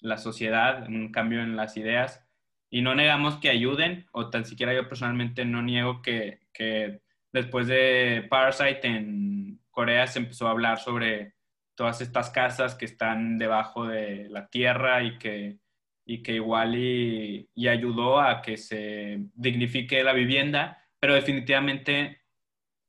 la 0.00 0.18
sociedad, 0.18 0.86
un 0.88 1.10
cambio 1.12 1.42
en 1.42 1.56
las 1.56 1.76
ideas. 1.76 2.26
Y 2.70 2.82
no 2.82 2.94
negamos 2.94 3.36
que 3.38 3.50
ayuden, 3.50 4.06
o 4.12 4.30
tan 4.30 4.44
siquiera 4.44 4.74
yo 4.74 4.88
personalmente 4.88 5.44
no 5.44 5.62
niego 5.62 6.02
que, 6.02 6.40
que 6.52 7.00
después 7.32 7.68
de 7.68 8.26
Parasite 8.28 8.86
en 8.88 9.60
Corea 9.70 10.08
se 10.08 10.18
empezó 10.18 10.48
a 10.48 10.50
hablar 10.50 10.80
sobre 10.80 11.34
todas 11.76 12.00
estas 12.00 12.30
casas 12.30 12.74
que 12.74 12.84
están 12.84 13.38
debajo 13.38 13.86
de 13.86 14.28
la 14.28 14.48
tierra 14.48 15.04
y 15.04 15.18
que, 15.18 15.58
y 16.06 16.22
que 16.22 16.32
igual 16.34 16.76
y, 16.76 17.48
y 17.54 17.68
ayudó 17.68 18.20
a 18.20 18.42
que 18.42 18.56
se 18.56 19.18
dignifique 19.34 20.02
la 20.04 20.12
vivienda, 20.12 20.82
pero 21.00 21.14
definitivamente 21.14 22.20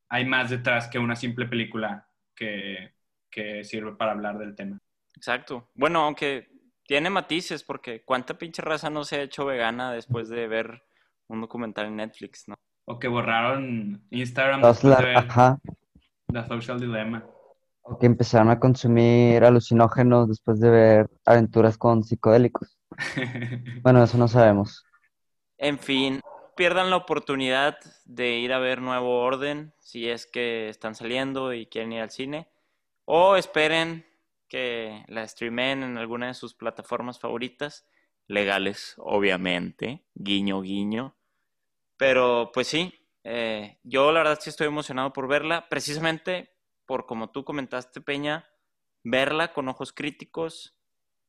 hay 0.10 0.26
más 0.26 0.50
detrás 0.50 0.88
que 0.88 1.00
una 1.00 1.16
simple 1.16 1.46
película 1.46 2.08
que, 2.36 2.94
que 3.30 3.64
sirve 3.64 3.94
para 3.94 4.12
hablar 4.12 4.38
del 4.38 4.56
tema. 4.56 4.78
Exacto. 5.16 5.70
Bueno, 5.76 6.02
aunque 6.02 6.50
tiene 6.86 7.10
matices, 7.10 7.64
porque 7.64 8.04
cuánta 8.04 8.38
pinche 8.38 8.62
raza 8.62 8.90
no 8.90 9.04
se 9.04 9.16
ha 9.18 9.22
hecho 9.24 9.46
vegana 9.46 9.92
después 9.94 10.30
de 10.30 10.48
ver 10.48 10.84
un 11.28 11.42
documental 11.42 11.88
en 11.88 11.96
Netflix, 11.96 12.48
¿no? 12.48 12.56
O 12.86 13.00
que 13.00 13.08
borraron 13.08 14.04
Instagram 14.12 14.62
después 14.62 14.84
la- 14.94 14.98
de 15.00 15.06
ver 15.06 15.18
ajá. 15.18 15.58
The 16.32 16.48
Social 16.48 16.80
Dilemma. 16.80 17.26
O 17.88 18.00
que 18.00 18.08
empezaron 18.08 18.50
a 18.50 18.60
consumir 18.60 19.44
alucinógenos 19.44 20.28
después 20.28 20.60
de 20.60 20.70
ver 20.70 21.10
aventuras 21.26 21.78
con 21.78 22.04
psicodélicos. 22.04 22.78
Bueno, 23.82 24.04
eso 24.04 24.18
no 24.18 24.28
sabemos. 24.28 24.84
En 25.58 25.78
fin, 25.78 26.22
pierdan 26.56 26.90
la 26.90 26.96
oportunidad 26.96 27.78
de 28.06 28.38
ir 28.38 28.54
a 28.54 28.60
ver 28.60 28.82
Nuevo 28.82 29.22
Orden 29.22 29.74
si 29.80 30.10
es 30.10 30.26
que 30.26 30.70
están 30.70 30.96
saliendo 30.96 31.54
y 31.54 31.68
quieren 31.68 31.94
ir 31.94 32.02
al 32.02 32.10
cine. 32.10 32.50
O 33.06 33.36
esperen 33.36 34.06
que 34.48 35.04
la 35.08 35.28
streamen 35.28 35.84
en 35.84 35.98
alguna 35.98 36.28
de 36.28 36.34
sus 36.34 36.56
plataformas 36.56 37.20
favoritas, 37.20 37.88
legales, 38.28 38.96
obviamente, 38.98 40.04
guiño, 40.16 40.62
guiño. 40.62 41.16
Pero 41.98 42.52
pues 42.54 42.68
sí, 42.68 42.94
eh, 43.24 43.78
yo 43.84 44.12
la 44.12 44.22
verdad 44.22 44.40
sí 44.42 44.50
estoy 44.50 44.68
emocionado 44.68 45.14
por 45.14 45.28
verla, 45.28 45.68
precisamente 45.70 46.55
por 46.86 47.06
como 47.06 47.32
tú 47.32 47.44
comentaste, 47.44 48.02
Peña, 48.02 48.50
verla 49.04 49.54
con 49.54 49.68
ojos 49.68 49.94
críticos 49.94 50.78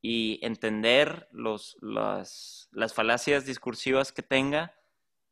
y 0.01 0.39
entender 0.43 1.29
los, 1.33 1.77
las, 1.81 2.69
las 2.73 2.95
falacias 2.95 3.47
discursivas 3.47 4.13
que 4.13 4.23
tenga 4.23 4.75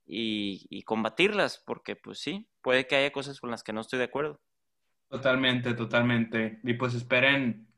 y, 0.07 0.83
combatirlas, 0.83 1.63
porque 1.65 1.97
pues 1.97 2.19
sí, 2.19 2.49
puede 2.61 2.87
que 2.87 2.97
haya 2.97 3.13
cosas 3.13 3.41
con 3.41 3.51
las 3.51 3.63
que 3.63 3.73
no 3.73 3.81
estoy 3.81 3.99
de 3.99 4.07
acuerdo. 4.07 4.41
Totalmente, 5.09 5.75
totalmente. 5.75 6.61
Y 6.63 6.75
pues 6.75 6.95
esperen 6.95 7.69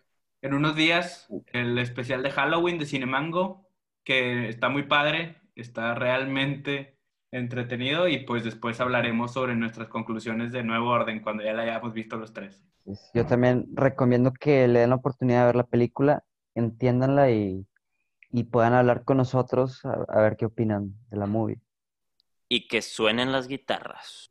en 0.43 0.55
unos 0.55 0.75
días 0.75 1.29
el 1.53 1.79
especial 1.79 2.23
de 2.23 2.31
Halloween 2.31 2.79
de 2.79 2.87
Cinemango, 2.87 3.69
que 4.05 4.49
está 4.49 4.69
muy 4.69 4.85
padre, 4.85 5.41
está 5.55 5.95
realmente 5.95 6.96
entretenido 7.31 8.09
y 8.09 8.19
pues 8.25 8.45
después 8.45 8.81
hablaremos 8.81 9.33
sobre 9.33 9.55
nuestras 9.57 9.89
conclusiones 9.89 10.53
de 10.53 10.63
Nuevo 10.63 10.91
Orden 10.91 11.21
cuando 11.21 11.43
ya 11.43 11.53
la 11.53 11.63
hayamos 11.63 11.93
visto 11.93 12.17
los 12.17 12.33
tres. 12.33 12.63
Yo 13.15 13.27
también 13.27 13.67
recomiendo 13.73 14.33
que 14.33 14.69
le 14.69 14.81
den 14.81 14.91
la 14.91 14.97
oportunidad 14.97 15.41
de 15.41 15.47
ver 15.47 15.57
la 15.57 15.67
película, 15.67 16.25
entiéndanla 16.55 17.31
y, 17.31 17.67
y 18.31 18.45
puedan 18.45 18.75
hablar 18.75 19.05
con 19.05 19.17
nosotros 19.17 19.85
a, 19.85 20.05
a 20.09 20.21
ver 20.21 20.37
qué 20.37 20.47
opinan 20.47 20.95
de 21.11 21.17
la 21.17 21.27
movie. 21.27 21.61
Y 22.49 22.69
que 22.69 22.81
suenen 22.83 23.33
las 23.33 23.49
guitarras. 23.49 24.31